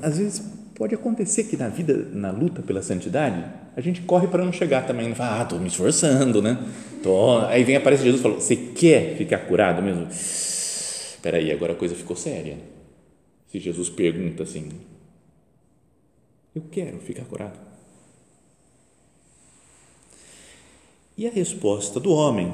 às 0.02 0.18
vezes 0.18 0.42
pode 0.74 0.94
acontecer 0.94 1.44
que 1.44 1.56
na 1.56 1.68
vida, 1.68 1.94
na 2.12 2.30
luta 2.30 2.62
pela 2.62 2.82
santidade, 2.82 3.44
a 3.76 3.80
gente 3.80 4.02
corre 4.02 4.26
para 4.26 4.44
não 4.44 4.52
chegar 4.52 4.87
também. 4.87 5.14
Fala, 5.14 5.40
ah, 5.40 5.42
estou 5.42 5.58
me 5.58 5.68
esforçando, 5.68 6.42
né? 6.42 6.58
Tô. 7.02 7.38
Aí 7.38 7.64
vem, 7.64 7.76
aparece 7.76 8.02
Jesus 8.02 8.20
e 8.20 8.22
fala, 8.22 8.35
você 8.35 8.56
quer 8.56 9.16
ficar 9.16 9.38
curado 9.38 9.82
mesmo? 9.82 10.06
Espera 10.11 11.38
aí, 11.38 11.52
agora 11.52 11.72
a 11.72 11.76
coisa 11.76 11.94
ficou 11.94 12.16
séria. 12.16 12.58
Se 13.48 13.58
Jesus 13.58 13.88
pergunta 13.88 14.42
assim, 14.42 14.70
eu 16.54 16.62
quero 16.70 16.98
ficar 16.98 17.24
curado. 17.24 17.58
E 21.16 21.26
a 21.26 21.30
resposta 21.30 22.00
do 22.00 22.11
homem 22.11 22.52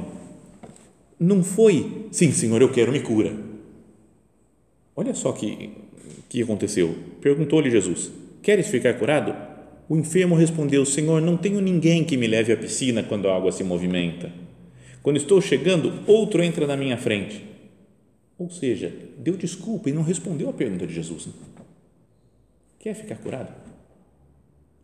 não 1.18 1.42
foi, 1.42 2.08
sim, 2.10 2.32
Senhor, 2.32 2.60
eu 2.60 2.70
quero, 2.70 2.92
me 2.92 3.00
cura. 3.00 3.34
Olha 4.94 5.14
só 5.14 5.32
que 5.32 5.87
que 6.28 6.42
aconteceu. 6.42 6.94
Perguntou-lhe 7.20 7.70
Jesus: 7.70 8.10
Queres 8.42 8.68
ficar 8.68 8.94
curado? 8.94 9.34
O 9.88 9.96
enfermo 9.96 10.34
respondeu: 10.34 10.84
Senhor, 10.84 11.20
não 11.20 11.36
tenho 11.36 11.60
ninguém 11.60 12.04
que 12.04 12.16
me 12.16 12.26
leve 12.26 12.52
à 12.52 12.56
piscina 12.56 13.02
quando 13.02 13.28
a 13.28 13.36
água 13.36 13.50
se 13.50 13.64
movimenta. 13.64 14.30
Quando 15.02 15.16
estou 15.16 15.40
chegando, 15.40 15.92
outro 16.06 16.42
entra 16.42 16.66
na 16.66 16.76
minha 16.76 16.98
frente. 16.98 17.44
Ou 18.38 18.50
seja, 18.50 18.92
deu 19.18 19.36
desculpa 19.36 19.88
e 19.88 19.92
não 19.92 20.02
respondeu 20.02 20.48
à 20.48 20.52
pergunta 20.52 20.86
de 20.86 20.94
Jesus. 20.94 21.28
Quer 22.78 22.94
ficar 22.94 23.16
curado? 23.16 23.52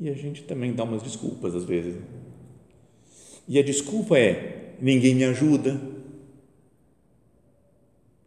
E 0.01 0.09
a 0.09 0.15
gente 0.15 0.43
também 0.43 0.73
dá 0.73 0.83
umas 0.83 1.03
desculpas 1.03 1.55
às 1.55 1.65
vezes. 1.65 1.95
E 3.47 3.59
a 3.59 3.63
desculpa 3.63 4.19
é: 4.19 4.75
ninguém 4.81 5.15
me 5.15 5.25
ajuda. 5.25 5.81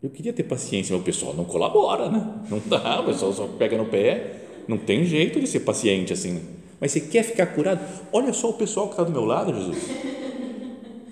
Eu 0.01 0.10
queria 0.10 0.31
ter 0.31 0.43
paciência, 0.43 0.93
mas 0.93 1.01
o 1.01 1.05
pessoal 1.05 1.33
não 1.33 1.43
colabora, 1.43 2.10
né? 2.10 2.41
Não 2.49 2.62
dá, 2.65 3.01
o 3.01 3.05
pessoal 3.05 3.33
só 3.33 3.47
pega 3.47 3.77
no 3.77 3.86
pé. 3.86 4.41
Não 4.67 4.77
tem 4.77 5.03
jeito 5.05 5.39
de 5.39 5.47
ser 5.47 5.62
paciente 5.62 6.13
assim. 6.13 6.41
Mas 6.79 6.91
você 6.91 7.01
quer 7.01 7.23
ficar 7.23 7.47
curado? 7.47 7.81
Olha 8.12 8.31
só 8.31 8.49
o 8.49 8.53
pessoal 8.53 8.88
que 8.88 8.93
está 8.93 9.03
do 9.03 9.12
meu 9.12 9.25
lado, 9.25 9.53
Jesus. 9.53 9.77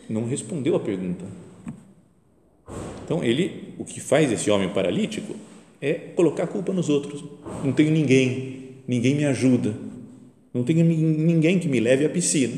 Não 0.08 0.26
respondeu 0.26 0.76
a 0.76 0.80
pergunta. 0.80 1.26
Então, 3.04 3.24
ele, 3.24 3.74
o 3.80 3.86
que 3.86 4.00
faz 4.00 4.32
esse 4.32 4.52
homem 4.52 4.70
paralítico 4.70 5.36
é 5.82 5.94
colocar 5.94 6.44
a 6.44 6.48
culpa 6.48 6.72
nos 6.72 6.90
outros. 6.90 7.24
Não 7.64 7.72
tenho 7.72 7.92
ninguém, 7.92 8.82
ninguém 8.88 9.16
me 9.16 9.26
ajuda. 9.26 9.76
Não 10.54 10.64
tenho 10.64 10.86
ninguém 10.86 11.60
que 11.60 11.68
me 11.68 11.80
leve 11.80 12.06
à 12.06 12.10
piscina 12.10 12.58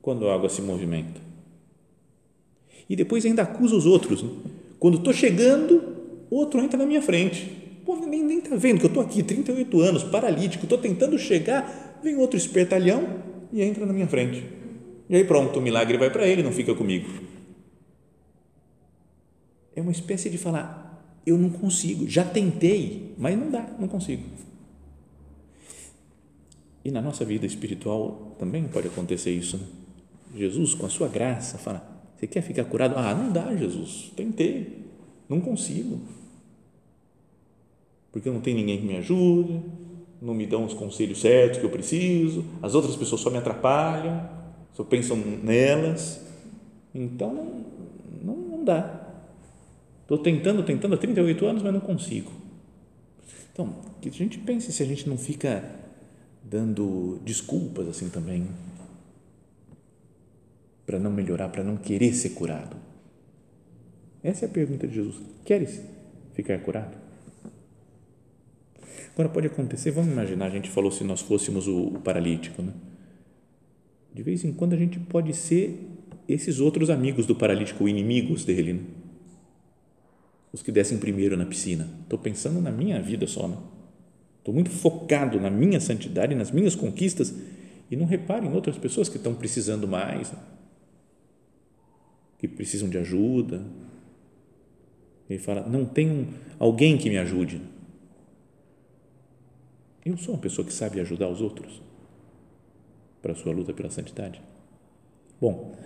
quando 0.00 0.28
a 0.28 0.34
água 0.34 0.48
se 0.48 0.62
movimenta. 0.62 1.20
E 2.88 2.96
depois 2.96 3.26
ainda 3.26 3.42
acusa 3.42 3.76
os 3.76 3.86
outros. 3.86 4.24
Quando 4.78 4.98
estou 4.98 5.12
chegando, 5.12 5.96
outro 6.30 6.60
entra 6.60 6.78
na 6.78 6.86
minha 6.86 7.02
frente. 7.02 7.56
Pô, 7.84 7.96
nem 7.96 8.38
está 8.38 8.54
vendo 8.54 8.80
que 8.80 8.86
eu 8.86 8.88
estou 8.88 9.02
aqui, 9.02 9.22
38 9.22 9.80
anos, 9.80 10.04
paralítico, 10.04 10.64
estou 10.64 10.78
tentando 10.78 11.18
chegar 11.18 11.88
vem 12.02 12.16
outro 12.16 12.36
espertalhão 12.36 13.22
e 13.52 13.62
entra 13.62 13.84
na 13.86 13.92
minha 13.92 14.06
frente. 14.06 14.44
E 15.08 15.16
aí 15.16 15.24
pronto, 15.24 15.58
o 15.58 15.62
milagre 15.62 15.96
vai 15.96 16.10
para 16.10 16.26
ele, 16.26 16.42
não 16.42 16.52
fica 16.52 16.74
comigo. 16.74 17.08
É 19.74 19.80
uma 19.80 19.92
espécie 19.92 20.28
de 20.28 20.38
falar, 20.38 21.20
eu 21.24 21.38
não 21.38 21.50
consigo, 21.50 22.08
já 22.08 22.24
tentei, 22.24 23.14
mas 23.16 23.38
não 23.38 23.50
dá, 23.50 23.66
não 23.78 23.88
consigo. 23.88 24.24
E 26.84 26.90
na 26.90 27.00
nossa 27.00 27.24
vida 27.24 27.46
espiritual 27.46 28.36
também 28.38 28.64
pode 28.64 28.88
acontecer 28.88 29.30
isso. 29.30 29.56
Né? 29.56 29.64
Jesus, 30.36 30.74
com 30.74 30.86
a 30.86 30.88
sua 30.88 31.08
graça, 31.08 31.58
fala: 31.58 31.97
Você 32.18 32.26
quer 32.26 32.42
ficar 32.42 32.64
curado? 32.64 32.94
Ah, 32.96 33.14
não 33.14 33.30
dá, 33.30 33.54
Jesus. 33.54 34.10
Tentei, 34.16 34.84
não 35.28 35.40
consigo. 35.40 36.00
Porque 38.10 38.28
não 38.28 38.40
tem 38.40 38.54
ninguém 38.54 38.78
que 38.78 38.86
me 38.86 38.96
ajude, 38.96 39.62
não 40.20 40.34
me 40.34 40.44
dão 40.44 40.64
os 40.64 40.74
conselhos 40.74 41.20
certos 41.20 41.60
que 41.60 41.64
eu 41.64 41.70
preciso, 41.70 42.44
as 42.60 42.74
outras 42.74 42.96
pessoas 42.96 43.20
só 43.20 43.30
me 43.30 43.38
atrapalham, 43.38 44.28
só 44.72 44.82
pensam 44.82 45.16
nelas. 45.16 46.20
Então, 46.92 47.62
não, 48.20 48.36
não, 48.36 48.64
dá. 48.64 49.06
Estou 50.02 50.18
tentando, 50.18 50.64
tentando 50.64 50.94
há 50.94 50.98
38 50.98 51.46
anos, 51.46 51.62
mas 51.62 51.72
não 51.72 51.80
consigo. 51.80 52.32
Então, 53.52 53.76
que 54.00 54.08
a 54.08 54.12
gente 54.12 54.38
pense 54.38 54.72
se 54.72 54.82
a 54.82 54.86
gente 54.86 55.08
não 55.08 55.16
fica 55.16 55.64
dando 56.42 57.20
desculpas 57.24 57.86
assim 57.88 58.08
também 58.08 58.48
para 60.88 60.98
não 60.98 61.10
melhorar, 61.10 61.50
para 61.50 61.62
não 61.62 61.76
querer 61.76 62.14
ser 62.14 62.30
curado. 62.30 62.74
Essa 64.22 64.46
é 64.46 64.48
a 64.48 64.50
pergunta 64.50 64.88
de 64.88 64.94
Jesus. 64.94 65.20
Queres 65.44 65.82
ficar 66.32 66.58
curado? 66.60 66.96
Agora 69.12 69.28
pode 69.28 69.48
acontecer, 69.48 69.90
vamos 69.90 70.10
imaginar, 70.10 70.46
a 70.46 70.50
gente 70.50 70.70
falou 70.70 70.90
se 70.90 71.04
nós 71.04 71.20
fôssemos 71.20 71.68
o, 71.68 71.88
o 71.88 72.00
paralítico, 72.00 72.62
né? 72.62 72.72
De 74.14 74.22
vez 74.22 74.42
em 74.46 74.50
quando 74.50 74.72
a 74.72 74.78
gente 74.78 74.98
pode 74.98 75.34
ser 75.34 75.78
esses 76.26 76.58
outros 76.58 76.88
amigos 76.88 77.26
do 77.26 77.36
paralítico, 77.36 77.86
inimigos 77.86 78.46
dele, 78.46 78.72
né? 78.72 78.80
os 80.50 80.62
que 80.62 80.72
descem 80.72 80.96
primeiro 80.96 81.36
na 81.36 81.44
piscina. 81.44 81.86
Estou 82.04 82.18
pensando 82.18 82.62
na 82.62 82.70
minha 82.70 82.98
vida 83.02 83.26
só, 83.26 83.46
né? 83.46 83.58
Estou 84.38 84.54
muito 84.54 84.70
focado 84.70 85.38
na 85.38 85.50
minha 85.50 85.80
santidade, 85.80 86.34
nas 86.34 86.50
minhas 86.50 86.74
conquistas 86.74 87.34
e 87.90 87.96
não 87.96 88.06
reparo 88.06 88.46
em 88.46 88.54
outras 88.54 88.78
pessoas 88.78 89.10
que 89.10 89.18
estão 89.18 89.34
precisando 89.34 89.86
mais, 89.86 90.32
né? 90.32 90.38
Que 92.38 92.46
precisam 92.46 92.88
de 92.88 92.96
ajuda. 92.96 93.62
Ele 95.28 95.38
fala: 95.38 95.68
não 95.68 95.84
tem 95.84 96.28
alguém 96.58 96.96
que 96.96 97.10
me 97.10 97.18
ajude. 97.18 97.60
Eu 100.06 100.16
sou 100.16 100.34
uma 100.34 100.40
pessoa 100.40 100.66
que 100.66 100.72
sabe 100.72 101.00
ajudar 101.00 101.28
os 101.28 101.40
outros 101.40 101.82
para 103.20 103.32
a 103.32 103.34
sua 103.34 103.52
luta 103.52 103.74
pela 103.74 103.90
santidade. 103.90 104.40
Bom, 105.40 105.76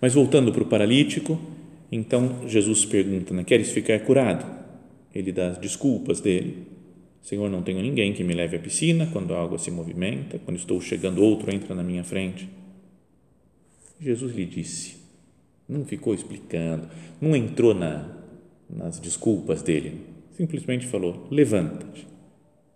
mas 0.00 0.14
voltando 0.14 0.52
para 0.52 0.62
o 0.62 0.66
paralítico, 0.66 1.38
então 1.92 2.48
Jesus 2.48 2.84
pergunta: 2.84 3.32
né, 3.32 3.44
Queres 3.44 3.70
ficar 3.70 4.00
curado? 4.00 4.44
Ele 5.14 5.30
dá 5.32 5.50
as 5.50 5.58
desculpas 5.58 6.20
dele. 6.20 6.66
Senhor, 7.22 7.50
não 7.50 7.62
tenho 7.62 7.82
ninguém 7.82 8.14
que 8.14 8.24
me 8.24 8.32
leve 8.32 8.56
à 8.56 8.60
piscina 8.60 9.06
quando 9.12 9.34
a 9.34 9.42
água 9.42 9.58
se 9.58 9.70
movimenta, 9.70 10.38
quando 10.38 10.56
estou 10.56 10.80
chegando, 10.80 11.22
outro 11.22 11.52
entra 11.52 11.74
na 11.74 11.82
minha 11.82 12.02
frente. 12.02 12.48
Jesus 14.00 14.34
lhe 14.34 14.46
disse, 14.46 14.99
não 15.70 15.84
ficou 15.84 16.12
explicando, 16.12 16.88
não 17.20 17.34
entrou 17.34 17.74
na, 17.74 18.16
nas 18.68 18.98
desculpas 18.98 19.62
dele, 19.62 20.04
simplesmente 20.32 20.86
falou: 20.86 21.26
Levanta-te 21.30 22.10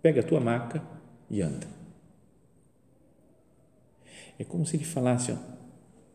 pega 0.05 0.21
a 0.21 0.23
tua 0.23 0.39
maca 0.39 0.83
e 1.31 1.41
anda. 1.41 1.65
É 4.37 4.43
como 4.43 4.63
se 4.63 4.77
ele 4.77 4.83
falasse, 4.83 5.31
ó, 5.31 5.37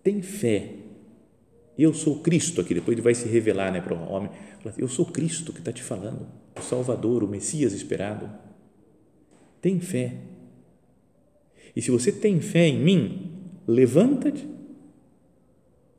tem 0.00 0.22
fé. 0.22 0.76
Eu 1.76 1.92
sou 1.92 2.20
Cristo, 2.20 2.60
aqui 2.60 2.72
depois 2.72 2.94
ele 2.94 3.02
vai 3.02 3.16
se 3.16 3.26
revelar 3.26 3.72
né, 3.72 3.80
para 3.80 3.92
o 3.92 4.12
homem. 4.12 4.30
Eu 4.78 4.86
sou 4.86 5.06
Cristo 5.06 5.52
que 5.52 5.58
está 5.58 5.72
te 5.72 5.82
falando, 5.82 6.24
o 6.56 6.62
Salvador, 6.62 7.24
o 7.24 7.26
Messias 7.26 7.72
esperado. 7.72 8.30
Tem 9.60 9.80
fé. 9.80 10.18
E 11.74 11.82
se 11.82 11.90
você 11.90 12.12
tem 12.12 12.40
fé 12.40 12.68
em 12.68 12.78
mim, 12.78 13.32
levanta-te 13.66 14.48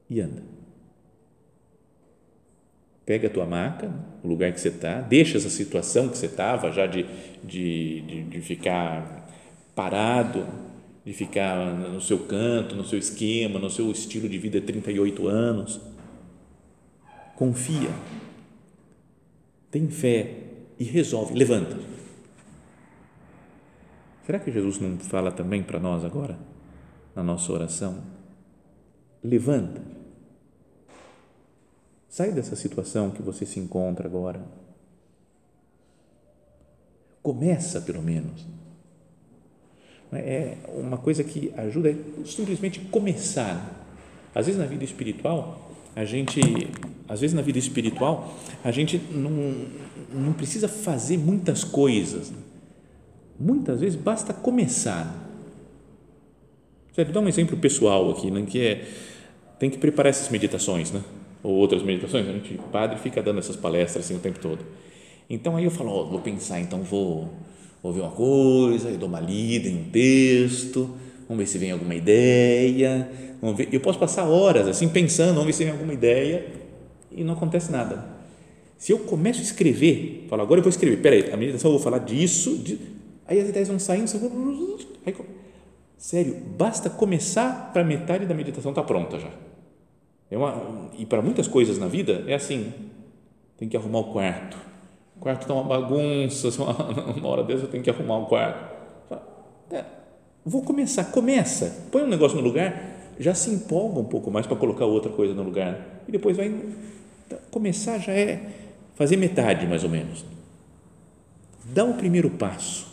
e 0.09 0.21
anda 0.21 0.50
pega 3.05 3.27
a 3.27 3.31
tua 3.31 3.45
maca, 3.45 3.91
o 4.23 4.27
lugar 4.27 4.51
que 4.51 4.59
você 4.59 4.69
está, 4.69 5.01
deixa 5.01 5.37
essa 5.37 5.49
situação 5.49 6.07
que 6.09 6.17
você 6.17 6.27
estava 6.27 6.71
já 6.71 6.85
de, 6.85 7.05
de, 7.43 8.01
de, 8.01 8.23
de, 8.23 8.41
ficar 8.41 9.27
parado, 9.75 10.47
de 11.03 11.13
ficar 11.13 11.73
no 11.73 11.99
seu 11.99 12.19
canto, 12.19 12.75
no 12.75 12.85
seu 12.85 12.99
esquema, 12.99 13.59
no 13.59 13.69
seu 13.69 13.89
estilo 13.91 14.29
de 14.29 14.37
vida 14.37 14.59
de 14.59 14.67
38 14.67 15.27
anos. 15.27 15.81
Confia, 17.35 17.89
tem 19.71 19.89
fé 19.89 20.35
e 20.77 20.83
resolve, 20.83 21.33
levanta. 21.33 21.77
Será 24.25 24.37
que 24.39 24.51
Jesus 24.51 24.79
não 24.79 24.97
fala 24.99 25.31
também 25.31 25.63
para 25.63 25.79
nós 25.79 26.05
agora, 26.05 26.37
na 27.15 27.23
nossa 27.23 27.51
oração? 27.51 28.03
Levanta 29.23 29.90
Sai 32.11 32.33
dessa 32.33 32.57
situação 32.57 33.09
que 33.09 33.21
você 33.21 33.45
se 33.45 33.57
encontra 33.57 34.05
agora. 34.05 34.41
Começa, 37.23 37.79
pelo 37.79 38.01
menos. 38.01 38.45
É 40.11 40.57
uma 40.73 40.97
coisa 40.97 41.23
que 41.23 41.53
ajuda 41.55 41.89
é 41.89 41.95
simplesmente 42.25 42.81
começar. 42.81 43.87
Às 44.35 44.47
vezes 44.47 44.59
na 44.59 44.67
vida 44.67 44.83
espiritual, 44.83 45.71
a 45.95 46.03
gente, 46.03 46.41
às 47.07 47.21
vezes 47.21 47.33
na 47.33 47.41
vida 47.41 47.57
espiritual, 47.57 48.35
a 48.61 48.71
gente 48.71 48.97
não, 48.97 49.67
não 50.11 50.33
precisa 50.33 50.67
fazer 50.67 51.17
muitas 51.17 51.63
coisas. 51.63 52.33
Muitas 53.39 53.79
vezes 53.79 53.97
basta 53.97 54.33
começar. 54.33 55.15
Sério, 56.93 57.13
dá 57.13 57.21
um 57.21 57.29
exemplo 57.29 57.55
pessoal 57.55 58.11
aqui, 58.11 58.29
né, 58.29 58.45
que 58.45 58.59
é 58.59 58.85
tem 59.57 59.69
que 59.69 59.77
preparar 59.77 60.09
essas 60.09 60.27
meditações, 60.27 60.91
né? 60.91 61.01
Ou 61.43 61.53
outras 61.53 61.81
meditações, 61.83 62.27
a 62.27 62.31
gente, 62.31 62.59
padre 62.71 62.99
fica 62.99 63.21
dando 63.21 63.39
essas 63.39 63.55
palestras 63.55 64.05
assim 64.05 64.15
o 64.15 64.19
tempo 64.19 64.39
todo. 64.39 64.59
Então 65.29 65.55
aí 65.55 65.65
eu 65.65 65.71
falo, 65.71 65.91
oh, 65.91 66.05
vou 66.05 66.19
pensar, 66.19 66.59
então 66.59 66.83
vou, 66.83 67.29
ver 67.83 68.01
uma 68.01 68.11
coisa, 68.11 68.89
eu 68.89 68.97
dou 68.97 69.09
uma 69.09 69.19
lida 69.19 69.67
em 69.67 69.77
um 69.77 69.83
texto, 69.85 70.89
vamos 71.27 71.43
ver 71.43 71.49
se 71.49 71.57
vem 71.57 71.71
alguma 71.71 71.95
ideia, 71.95 73.09
vamos 73.41 73.57
ver, 73.57 73.69
eu 73.71 73.79
posso 73.79 73.97
passar 73.97 74.25
horas 74.25 74.67
assim 74.67 74.87
pensando, 74.89 75.29
vamos 75.29 75.45
ver 75.45 75.53
se 75.53 75.63
vem 75.63 75.71
alguma 75.71 75.93
ideia 75.93 76.45
e 77.11 77.23
não 77.23 77.33
acontece 77.33 77.71
nada. 77.71 78.21
Se 78.77 78.91
eu 78.91 78.99
começo 78.99 79.39
a 79.39 79.43
escrever, 79.43 80.25
falo, 80.29 80.41
agora 80.41 80.59
eu 80.59 80.63
vou 80.63 80.69
escrever, 80.69 80.97
peraí, 80.97 81.31
a 81.31 81.37
meditação 81.37 81.71
eu 81.71 81.77
vou 81.77 81.83
falar 81.83 81.99
disso, 81.99 82.57
de, 82.57 82.77
aí 83.27 83.39
as 83.39 83.49
ideias 83.49 83.67
vão 83.67 83.79
saindo, 83.79 84.09
aí, 85.05 85.15
sério, 85.97 86.35
basta 86.57 86.89
começar 86.89 87.71
para 87.71 87.83
metade 87.83 88.25
da 88.25 88.33
meditação 88.33 88.73
tá 88.73 88.83
pronta 88.83 89.19
já 89.19 89.29
é 90.31 90.37
uma, 90.37 90.89
e 90.97 91.05
para 91.05 91.21
muitas 91.21 91.45
coisas 91.45 91.77
na 91.77 91.87
vida 91.87 92.23
é 92.25 92.33
assim: 92.33 92.71
tem 93.57 93.67
que 93.67 93.75
arrumar 93.75 93.99
o 93.99 94.13
quarto. 94.13 94.57
O 95.17 95.19
quarto 95.19 95.41
está 95.41 95.53
uma 95.53 95.65
bagunça, 95.65 96.47
uma 97.15 97.27
hora 97.27 97.43
dessa 97.43 97.65
eu 97.65 97.67
tenho 97.67 97.83
que 97.83 97.89
arrumar 97.89 98.19
o 98.19 98.25
quarto. 98.25 98.71
É, 99.69 99.83
vou 100.45 100.63
começar, 100.63 101.03
começa, 101.11 101.85
põe 101.91 102.03
um 102.03 102.07
negócio 102.07 102.37
no 102.37 102.43
lugar, 102.43 103.13
já 103.19 103.35
se 103.35 103.51
empolga 103.51 103.99
um 103.99 104.05
pouco 104.05 104.31
mais 104.31 104.47
para 104.47 104.55
colocar 104.55 104.85
outra 104.85 105.11
coisa 105.11 105.33
no 105.33 105.43
lugar. 105.43 106.01
E 106.07 106.11
depois 106.11 106.37
vai. 106.37 106.49
Tá, 107.29 107.35
começar 107.51 107.99
já 107.99 108.13
é 108.13 108.49
fazer 108.95 109.17
metade, 109.17 109.67
mais 109.67 109.83
ou 109.83 109.89
menos. 109.89 110.23
Dá 111.65 111.83
o 111.83 111.95
primeiro 111.95 112.29
passo. 112.29 112.89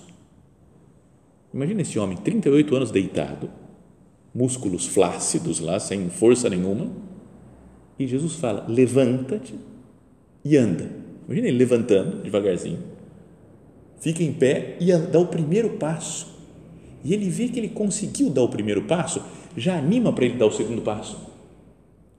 Imagina 1.55 1.83
esse 1.83 1.99
homem, 1.99 2.17
38 2.19 2.77
anos 2.77 2.91
deitado, 2.91 3.49
músculos 4.35 4.87
flácidos 4.87 5.61
lá, 5.61 5.81
sem 5.81 6.11
força 6.11 6.51
nenhuma 6.51 7.08
e 7.99 8.07
Jesus 8.07 8.35
fala: 8.35 8.65
levanta-te 8.69 9.55
e 10.45 10.57
anda. 10.57 10.89
Imagina 11.27 11.49
ele 11.49 11.59
levantando 11.59 12.23
devagarzinho, 12.23 12.79
fica 14.01 14.23
em 14.23 14.33
pé 14.33 14.77
e 14.81 14.97
dá 14.97 15.19
o 15.19 15.27
primeiro 15.27 15.71
passo. 15.71 16.39
E 17.05 17.13
ele 17.13 17.29
vê 17.29 17.49
que 17.49 17.59
ele 17.59 17.69
conseguiu 17.69 18.31
dar 18.31 18.43
o 18.43 18.49
primeiro 18.49 18.83
passo, 18.83 19.23
já 19.57 19.77
anima 19.77 20.13
para 20.13 20.25
ele 20.25 20.37
dar 20.37 20.47
o 20.47 20.51
segundo 20.51 20.83
passo. 20.83 21.29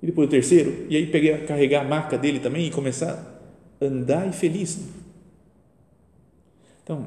E 0.02 0.06
depois 0.06 0.28
o 0.28 0.32
terceiro, 0.32 0.86
e 0.90 0.96
aí 0.96 1.08
pegar, 1.08 1.40
carregar 1.46 1.86
a 1.86 1.88
maca 1.88 2.18
dele 2.18 2.40
também 2.40 2.68
e 2.68 2.72
começar 2.72 3.42
a 3.82 3.86
andar 3.86 4.28
e 4.30 4.32
feliz. 4.32 4.80
Então, 6.84 7.06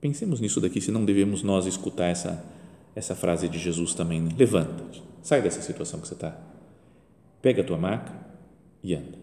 pensemos 0.00 0.40
nisso 0.40 0.60
daqui, 0.60 0.80
se 0.80 0.92
não 0.92 1.04
devemos 1.04 1.42
nós 1.42 1.66
escutar 1.66 2.06
essa, 2.06 2.44
essa 2.94 3.14
frase 3.14 3.48
de 3.48 3.58
Jesus 3.58 3.94
também. 3.94 4.20
Né? 4.20 4.30
Levanta-te, 4.38 5.02
sai 5.22 5.42
dessa 5.42 5.60
situação 5.60 6.00
que 6.00 6.06
você 6.06 6.14
está 6.14 6.38
pega 7.42 7.62
a 7.62 7.64
tua 7.64 7.78
maca 7.78 8.12
e 8.82 8.94
anda. 8.94 9.18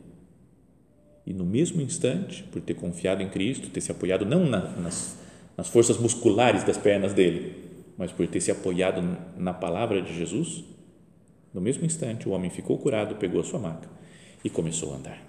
E 1.25 1.33
no 1.33 1.45
mesmo 1.45 1.81
instante, 1.81 2.43
por 2.43 2.61
ter 2.61 2.73
confiado 2.73 3.21
em 3.21 3.29
Cristo, 3.29 3.69
ter 3.69 3.81
se 3.81 3.91
apoiado 3.91 4.25
não 4.25 4.45
na, 4.45 4.61
nas, 4.77 5.17
nas 5.57 5.67
forças 5.67 5.97
musculares 5.97 6.63
das 6.63 6.77
pernas 6.77 7.13
dele, 7.13 7.55
mas 7.97 8.11
por 8.11 8.27
ter 8.27 8.39
se 8.39 8.51
apoiado 8.51 9.01
na 9.37 9.53
palavra 9.53 10.01
de 10.01 10.15
Jesus, 10.15 10.63
no 11.53 11.59
mesmo 11.59 11.85
instante 11.85 12.29
o 12.29 12.31
homem 12.31 12.49
ficou 12.49 12.77
curado, 12.77 13.15
pegou 13.15 13.41
a 13.41 13.43
sua 13.43 13.59
maca 13.59 13.89
e 14.43 14.49
começou 14.49 14.93
a 14.93 14.97
andar. 14.97 15.21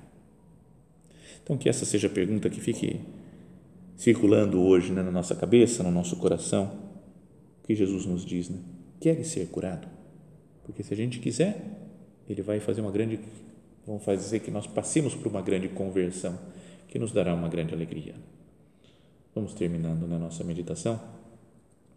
Então, 1.43 1.57
que 1.57 1.69
essa 1.69 1.87
seja 1.87 2.09
a 2.09 2.11
pergunta 2.11 2.51
que 2.51 2.61
fique 2.61 3.01
circulando 3.97 4.61
hoje 4.61 4.93
né, 4.93 5.03
na 5.03 5.11
nossa 5.11 5.35
cabeça, 5.35 5.83
no 5.83 5.91
nosso 5.91 6.17
coração, 6.17 6.71
que 7.65 7.75
Jesus 7.75 8.07
nos 8.07 8.25
diz, 8.25 8.49
né? 8.49 8.59
Queres 9.01 9.29
ser 9.29 9.47
curado? 9.49 9.89
Porque 10.65 10.83
se 10.83 10.93
a 10.93 10.97
gente 10.97 11.19
quiser, 11.19 11.88
Ele 12.29 12.43
vai 12.43 12.61
fazer 12.61 12.81
uma 12.81 12.91
grande, 12.91 13.19
vamos 13.87 14.05
fazer 14.05 14.41
que 14.41 14.51
nós 14.51 14.67
passemos 14.67 15.15
por 15.15 15.29
uma 15.29 15.41
grande 15.41 15.69
conversão, 15.69 16.39
que 16.89 16.99
nos 16.99 17.13
dará 17.13 17.35
uma 17.35 17.49
grande 17.49 17.75
alegria. 17.75 18.15
Vamos 19.35 19.55
terminando 19.55 20.07
na 20.07 20.19
nossa 20.19 20.45
meditação, 20.45 21.01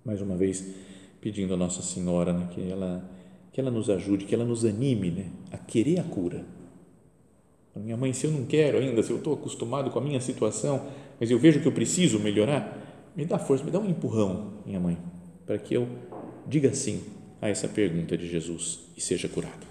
mais 0.06 0.22
uma 0.22 0.36
vez 0.36 0.74
pedindo 1.20 1.54
a 1.54 1.58
Nossa 1.58 1.82
Senhora 1.82 2.34
né, 2.34 2.50
que 2.52 2.70
ela 2.70 3.04
que 3.52 3.60
ela 3.60 3.70
nos 3.70 3.90
ajude, 3.90 4.26
que 4.26 4.34
ela 4.34 4.46
nos 4.46 4.64
anime 4.64 5.12
né, 5.12 5.26
a 5.52 5.58
querer 5.58 6.00
a 6.00 6.04
cura. 6.04 6.46
Minha 7.76 7.98
mãe, 7.98 8.14
se 8.14 8.26
eu 8.26 8.32
não 8.32 8.46
quero 8.46 8.78
ainda, 8.78 9.02
se 9.04 9.12
eu 9.12 9.18
estou 9.18 9.34
acostumado 9.34 9.90
com 9.92 10.00
a 10.00 10.02
minha 10.02 10.20
situação, 10.22 10.88
mas 11.20 11.30
eu 11.30 11.40
vejo 11.40 11.62
que 11.62 11.68
eu 11.68 11.72
preciso 11.72 12.20
melhorar, 12.20 13.12
me 13.16 13.26
dá 13.26 13.38
força, 13.38 13.64
me 13.64 13.72
dá 13.72 13.80
um 13.80 13.90
empurrão, 13.90 14.54
minha 14.66 14.80
mãe, 14.80 14.98
para 15.46 15.58
que 15.58 15.74
eu 15.74 15.88
diga 16.48 16.74
sim 16.74 17.02
a 17.42 17.50
essa 17.50 17.68
pergunta 17.68 18.18
de 18.18 18.28
Jesus 18.28 18.80
e 18.96 19.02
seja 19.02 19.28
curado. 19.28 19.71